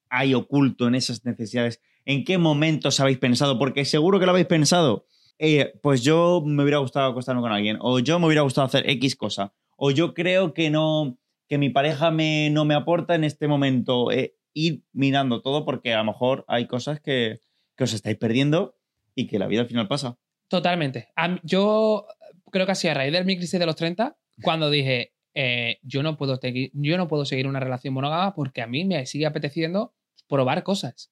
[0.10, 4.48] hay oculto en esas necesidades, en qué momentos habéis pensado, porque seguro que lo habéis
[4.48, 5.06] pensado.
[5.40, 8.90] Eh, pues yo me hubiera gustado acostarme con alguien, o yo me hubiera gustado hacer
[8.90, 11.18] X cosa, o yo creo que no,
[11.48, 14.12] que mi pareja me, no me aporta en este momento.
[14.12, 17.42] Eh, ir mirando todo porque a lo mejor hay cosas que,
[17.76, 18.78] que os estáis perdiendo
[19.16, 20.18] y que la vida al final pasa.
[20.48, 21.10] Totalmente.
[21.44, 22.06] Yo
[22.52, 26.04] creo que así a raíz de mi crisis de los 30, cuando dije, eh, yo,
[26.04, 26.40] no puedo
[26.74, 29.94] yo no puedo seguir una relación monógama porque a mí me sigue apeteciendo
[30.28, 31.12] probar cosas.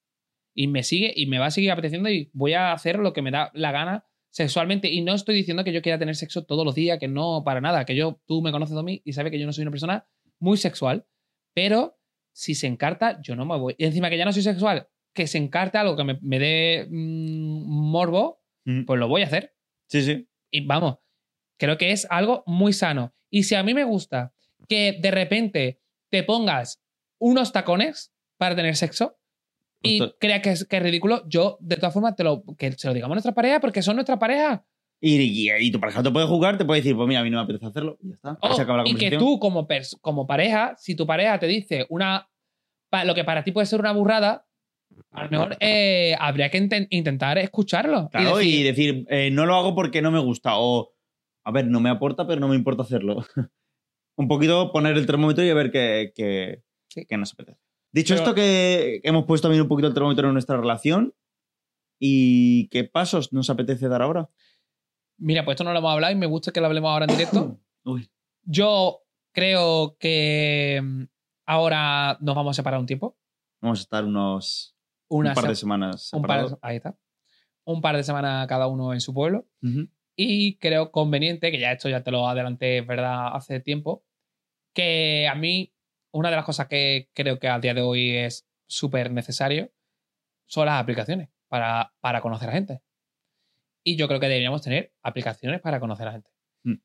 [0.54, 3.22] Y me sigue y me va a seguir apeteciendo y voy a hacer lo que
[3.22, 4.90] me da la gana sexualmente.
[4.90, 7.62] Y no estoy diciendo que yo quiera tener sexo todos los días, que no para
[7.62, 9.72] nada, que yo, tú me conoces a mí y sabes que yo no soy una
[9.72, 10.08] persona
[10.40, 11.06] muy sexual,
[11.54, 11.98] pero
[12.34, 13.76] si se encarta, yo no me voy.
[13.78, 16.88] Y encima que ya no soy sexual, que se encarte algo que me, me dé
[16.90, 18.42] mm, morbo,
[18.86, 19.56] pues lo voy a hacer.
[19.88, 20.28] Sí, sí.
[20.50, 20.98] Y vamos,
[21.62, 23.14] creo que es algo muy sano.
[23.30, 24.34] Y si a mí me gusta
[24.68, 26.82] que de repente te pongas
[27.20, 29.20] unos tacones para tener sexo
[29.84, 30.18] y Justo.
[30.20, 32.95] creas que es, que es ridículo, yo de todas formas te lo, que se lo
[32.95, 34.66] digamos a nuestra pareja porque son nuestra pareja.
[34.99, 37.30] Y, y, y tu pareja te puede jugar, te puede decir, pues mira, a mí
[37.30, 37.97] no me apetece hacerlo.
[38.01, 38.38] Y ya está.
[38.41, 39.68] Oh, se acaba la y que tú como,
[40.01, 42.28] como pareja, si tu pareja te dice una
[43.05, 44.45] lo que para ti puede ser una burrada,
[45.12, 48.09] a lo mejor eh, habría que inten- intentar escucharlo.
[48.09, 50.57] Claro, y y decir, decir, eh, no lo hago porque no me gusta.
[50.57, 50.91] O,
[51.44, 53.18] a ver, no me aporta, pero no me importa hacerlo.
[54.18, 57.06] Un poquito poner el termómetro y a ver qué, qué, Sí.
[57.08, 57.60] qué nos apetece.
[57.94, 61.14] Dicho Pero- esto, que hemos puesto también un poquito el termómetro en nuestra relación.
[62.00, 64.30] ¿Y qué pasos nos apetece dar ahora?
[65.18, 67.12] Mira, pues esto no lo hemos hablado y me gusta que lo hablemos ahora en
[67.12, 67.60] directo.
[67.86, 68.10] Uy,
[68.44, 71.04] Yo creo que mm,
[71.46, 73.18] ahora nos vamos a separar un tiempo.
[73.62, 74.76] vamos a estar unos
[75.10, 76.98] Una un par de se- semanas un par de- ahí está.
[77.66, 79.46] Un par de semanas cada uno en su pueblo.
[79.62, 79.88] Ujú.
[80.16, 84.05] Y creo conveniente, que ya esto ya te lo adelanté, verdad, hace tiempo,
[84.74, 85.74] que a mí
[86.12, 89.72] una de las cosas que creo que al día de hoy es súper necesario
[90.45, 92.82] son las aplicaciones para, para conocer a gente.
[93.84, 96.30] Y yo creo que deberíamos tener aplicaciones para conocer a gente.
[96.64, 96.76] Mm.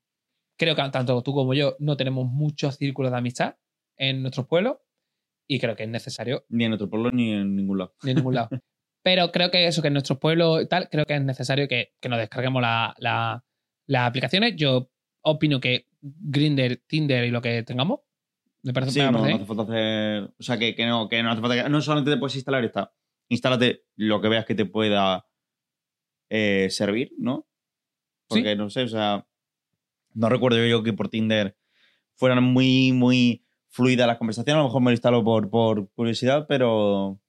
[0.56, 3.56] Creo que tanto tú como yo no tenemos muchos círculos de amistad
[3.96, 4.78] en nuestros pueblos
[5.48, 7.94] y creo que es necesario Ni en otro pueblo ni en ningún lado.
[8.02, 8.48] de ningún lado.
[9.06, 11.92] Pero creo que eso, que en nuestros pueblos y tal, creo que es necesario que,
[12.00, 13.44] que nos descarguemos la- la-
[13.86, 14.56] las aplicaciones.
[14.56, 14.90] Yo
[15.20, 18.00] opino que Grinder, Tinder y lo que tengamos,
[18.64, 20.24] me parece, Sí, me no, hace falta hacer.
[20.36, 22.64] O sea, que, que no, que no hace falta que- No solamente te puedes instalar
[22.64, 22.92] esta.
[23.28, 25.24] Instálate lo que veas que te pueda
[26.28, 27.46] eh, servir, ¿no?
[28.26, 29.24] Porque no sé, o sea,
[30.14, 31.56] no recuerdo yo que por Tinder
[32.16, 34.56] fueran muy, muy fluidas las conversaciones.
[34.58, 37.20] A lo mejor me lo instalo por, por curiosidad, pero,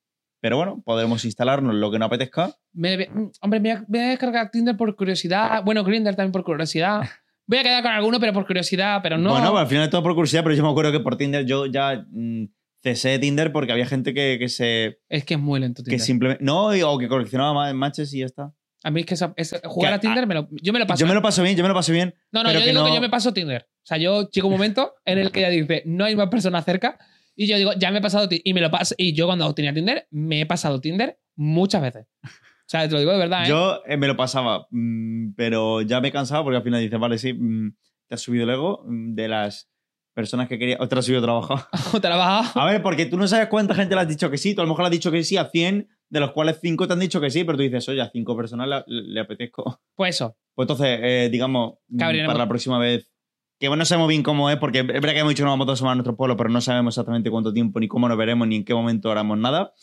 [0.47, 2.55] pero bueno, podremos instalarnos lo que no apetezca.
[2.71, 5.61] Me- mm, hombre, me voy, a, me voy a descargar Tinder por curiosidad.
[5.65, 7.01] Bueno, Grindr también por curiosidad.
[7.45, 9.31] Voy a quedar con alguno, pero por curiosidad, pero no.
[9.31, 11.65] Bueno, al final de todo por curiosidad, pero yo me acuerdo que por Tinder yo
[11.65, 12.45] ya mm,
[12.81, 14.99] cesé Tinder porque había gente que, que se.
[15.09, 15.99] Es que es muy lento que Tinder.
[16.05, 16.43] simplemente.
[16.45, 18.53] No, o que coleccionaba ma- matches y ya está.
[18.83, 20.87] A mí es que esa- esa- jugar Que- a Tinder me lo, yo me lo
[20.87, 21.01] paso.
[21.01, 22.13] Yo me lo paso bien, yo me lo paso bien.
[22.31, 23.63] no, no, yo que digo que no- yo me paso Tinder.
[23.83, 26.63] O sea, yo llega un momento en el que ella dice, no hay más personas
[26.63, 26.97] cerca.
[27.39, 28.95] Y yo digo, ya me he pasado y me lo paso.
[28.97, 32.07] Y yo cuando tenía Tinder, me he pasado Tinder muchas veces.
[32.23, 33.47] O sea, te lo digo de verdad, ¿eh?
[33.47, 36.99] Yo eh, me lo pasaba, mm, pero ya me he cansado porque al final dices,
[36.99, 37.75] vale, sí, mm,
[38.07, 39.69] te has subido el ego mm, de las
[40.15, 40.77] personas que quería.
[40.79, 41.53] O te has subido trabajo.
[41.71, 42.59] has bajado.
[42.59, 44.55] A ver, porque tú no sabes cuánta gente le has dicho que sí.
[44.55, 46.87] Tú a lo mejor le has dicho que sí a 100, de los cuales 5
[46.87, 49.79] te han dicho que sí, pero tú dices, oye, a 5 personas le, le apetezco.
[49.95, 50.35] Pues eso.
[50.55, 53.11] Pues entonces, eh, digamos, para la próxima vez,
[53.59, 55.53] que bueno, no sabemos bien cómo es, porque es verdad que hemos dicho que nos
[55.53, 58.17] vamos dos semanas a nuestro pueblo, pero no sabemos exactamente cuánto tiempo, ni cómo nos
[58.17, 59.73] veremos, ni en qué momento haremos nada.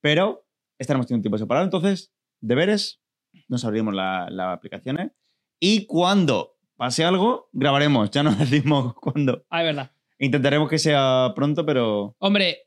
[0.00, 0.44] Pero
[0.78, 1.64] estaremos teniendo un tiempo separado.
[1.64, 3.00] Entonces, deberes,
[3.48, 5.12] nos abriremos la- las aplicaciones.
[5.58, 8.10] Y cuando pase algo, grabaremos.
[8.10, 9.44] Ya no decimos cuándo.
[9.48, 9.90] Ah, es verdad.
[10.18, 12.58] Intentaremos que sea pronto, pero Hombre,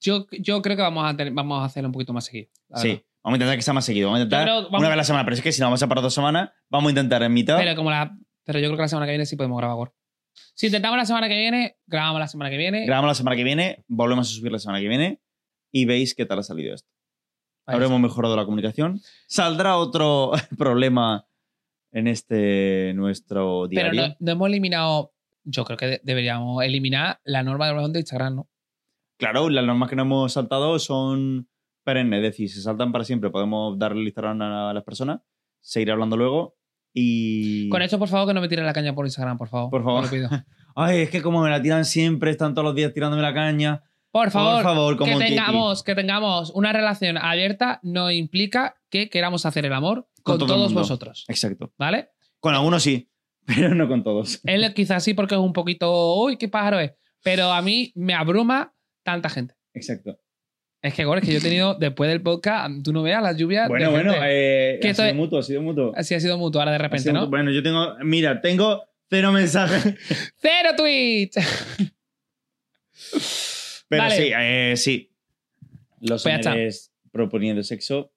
[0.00, 2.50] yo, yo creo que vamos a, tener- vamos a hacerlo un poquito más seguido.
[2.68, 2.88] la sí.
[2.88, 3.02] verdad.
[3.24, 4.06] Vamos a intentar que sea más seguido.
[4.08, 5.24] Vamos a intentar creo- vamos- una vez a la semana.
[5.24, 7.56] Pero es que si nos vamos a separar dos semanas, vamos a intentar en mitad.
[7.58, 9.76] Pero, como la, pero yo creo que la semana que viene sí podemos grabar.
[9.76, 9.94] Gor.
[10.54, 12.86] Si intentamos la semana que viene, grabamos la semana que viene.
[12.86, 15.20] Grabamos la semana que viene, volvemos a subir la semana que viene
[15.72, 16.88] y veis qué tal ha salido esto.
[17.66, 19.00] Ahí Habremos mejorado la comunicación.
[19.26, 21.26] Saldrá otro problema
[21.92, 24.08] en este nuestro Pero diario.
[24.08, 25.12] no, no hemos eliminado.
[25.44, 28.48] Yo creo que de- deberíamos eliminar la norma de de Instagram, ¿no?
[29.18, 31.48] Claro, las normas que no hemos saltado son
[31.84, 33.30] perennes, es decir, se saltan para siempre.
[33.30, 35.20] Podemos darle el Instagram a las personas,
[35.60, 36.56] seguir hablando luego
[36.98, 37.68] y...
[37.68, 39.70] Con esto, por favor, que no me tiren la caña por Instagram, por favor.
[39.70, 40.04] Por favor.
[40.04, 40.30] Lo pido.
[40.74, 43.82] Ay, es que como me la tiran siempre, están todos los días tirándome la caña.
[44.10, 49.10] Por favor, Por favor, como que tengamos, que tengamos una relación abierta no implica que
[49.10, 51.26] queramos hacer el amor con, Con todo el todos vosotros.
[51.28, 51.70] Exacto.
[51.76, 52.08] ¿Vale?
[52.40, 53.10] Con algunos sí,
[53.46, 54.40] pero no con todos.
[54.44, 56.92] Él quizás sí porque es un poquito, uy, qué pájaro es.
[57.22, 59.54] Pero a mí me abruma tanta gente.
[59.74, 60.18] Exacto.
[60.86, 63.36] Es que, Gor, es que yo he tenido, después del podcast, tú no veas las
[63.36, 63.68] lluvias.
[63.68, 65.92] Bueno, de bueno, eh, ha sido es- mutuo, ha sido mutuo.
[65.96, 67.20] Así ha sido mutuo ahora de repente, ¿no?
[67.20, 67.30] mutuo.
[67.30, 69.94] Bueno, yo tengo, mira, tengo cero mensajes.
[70.36, 71.36] ¡Cero tweets!
[73.88, 74.16] Pero Vale.
[74.16, 75.12] sí, eh, sí.
[76.00, 78.12] Los Pues señores proponiendo sexo.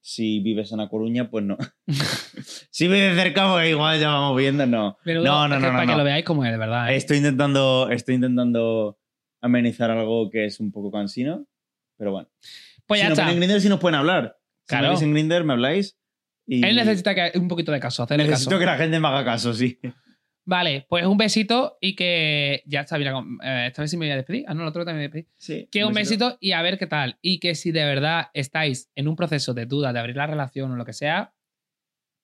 [0.00, 1.56] Si vives en La Coruña, pues no.
[2.70, 4.96] si vives cerca, pues igual ya vamos viendo, no.
[5.04, 6.92] No, no, no, no, Para que lo veáis como es, de verdad.
[6.92, 6.96] ¿eh?
[6.96, 8.98] Estoy intentando, estoy intentando
[9.40, 11.44] amenizar algo que es un poco cansino,
[11.96, 12.28] pero bueno.
[12.86, 13.26] Pues ya si nos está.
[13.30, 14.38] ven en Grindr, si nos pueden hablar.
[14.62, 14.84] Si Claro.
[14.84, 15.98] me veis en Grindr, me habláis.
[16.46, 18.60] Y Él necesita que, un poquito de caso, hacerle necesito caso.
[18.60, 19.78] que la gente me haga caso, sí.
[20.48, 24.12] Vale, pues un besito y que ya está, mira, eh, esta vez sí me voy
[24.12, 24.44] a despedir.
[24.46, 25.34] Ah, no, el otro también me voy a despedir.
[25.36, 27.18] sí Que un besito y a ver qué tal.
[27.20, 30.70] Y que si de verdad estáis en un proceso de duda de abrir la relación
[30.70, 31.34] o lo que sea,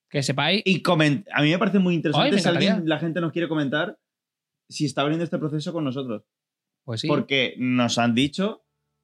[0.09, 0.63] que sepáis.
[0.65, 3.49] Y coment a mí me parece muy interesante me si alguien, la gente nos quiere
[3.49, 3.99] comentar
[4.69, 6.23] si está abriendo este proceso con nosotros.
[6.85, 7.09] Pues sí.
[7.09, 8.62] Porque nos han dicho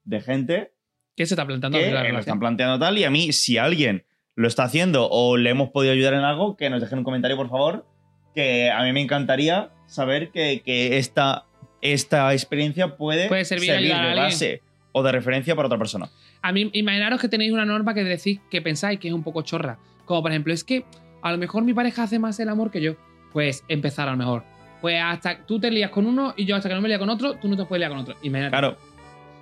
[0.09, 0.71] de gente
[1.15, 3.57] ¿Qué se está planteando que la eh, lo están planteando tal y a mí, si
[3.57, 4.05] alguien
[4.35, 7.35] lo está haciendo o le hemos podido ayudar en algo, que nos dejen un comentario,
[7.35, 7.85] por favor,
[8.33, 11.45] que a mí me encantaría saber que, que esta,
[11.81, 14.61] esta experiencia puede, Puede servir servir de base
[14.93, 16.09] o de referencia para otra persona.
[16.41, 19.41] A mí, imaginaros que tenéis una norma que decís que pensáis que es un poco
[19.41, 19.77] chorra.
[20.05, 20.85] Como por ejemplo, es que
[21.21, 22.95] a lo mejor mi pareja hace más el amor que yo.
[23.33, 24.45] Pues empezar a lo mejor.
[24.79, 27.09] Pues hasta tú te lías con uno y yo hasta que no me lía con
[27.09, 28.15] otro, tú no te puedes liar con otro.
[28.21, 28.51] Imagínate.
[28.51, 28.77] Claro,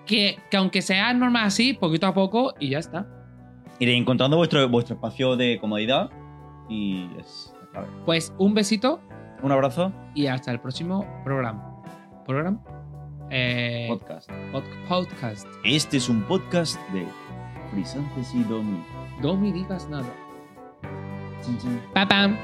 [0.07, 3.05] Que, que aunque sean normas así, poquito a poco y ya está.
[3.79, 6.09] iréis encontrando vuestro, vuestro espacio de comodidad
[6.69, 7.87] y es clave.
[8.05, 8.99] Pues un besito
[9.43, 11.75] Un abrazo, y hasta el próximo programa.
[12.25, 12.59] ¿Programa?
[13.29, 14.29] Eh, podcast.
[14.53, 15.47] pod- podcast.
[15.65, 17.05] Este es un podcast de
[17.71, 18.81] Frisantes y Domi.
[19.21, 20.07] No me digas nada.
[21.43, 21.81] Chin, chin.
[21.93, 22.35] Pa, pam.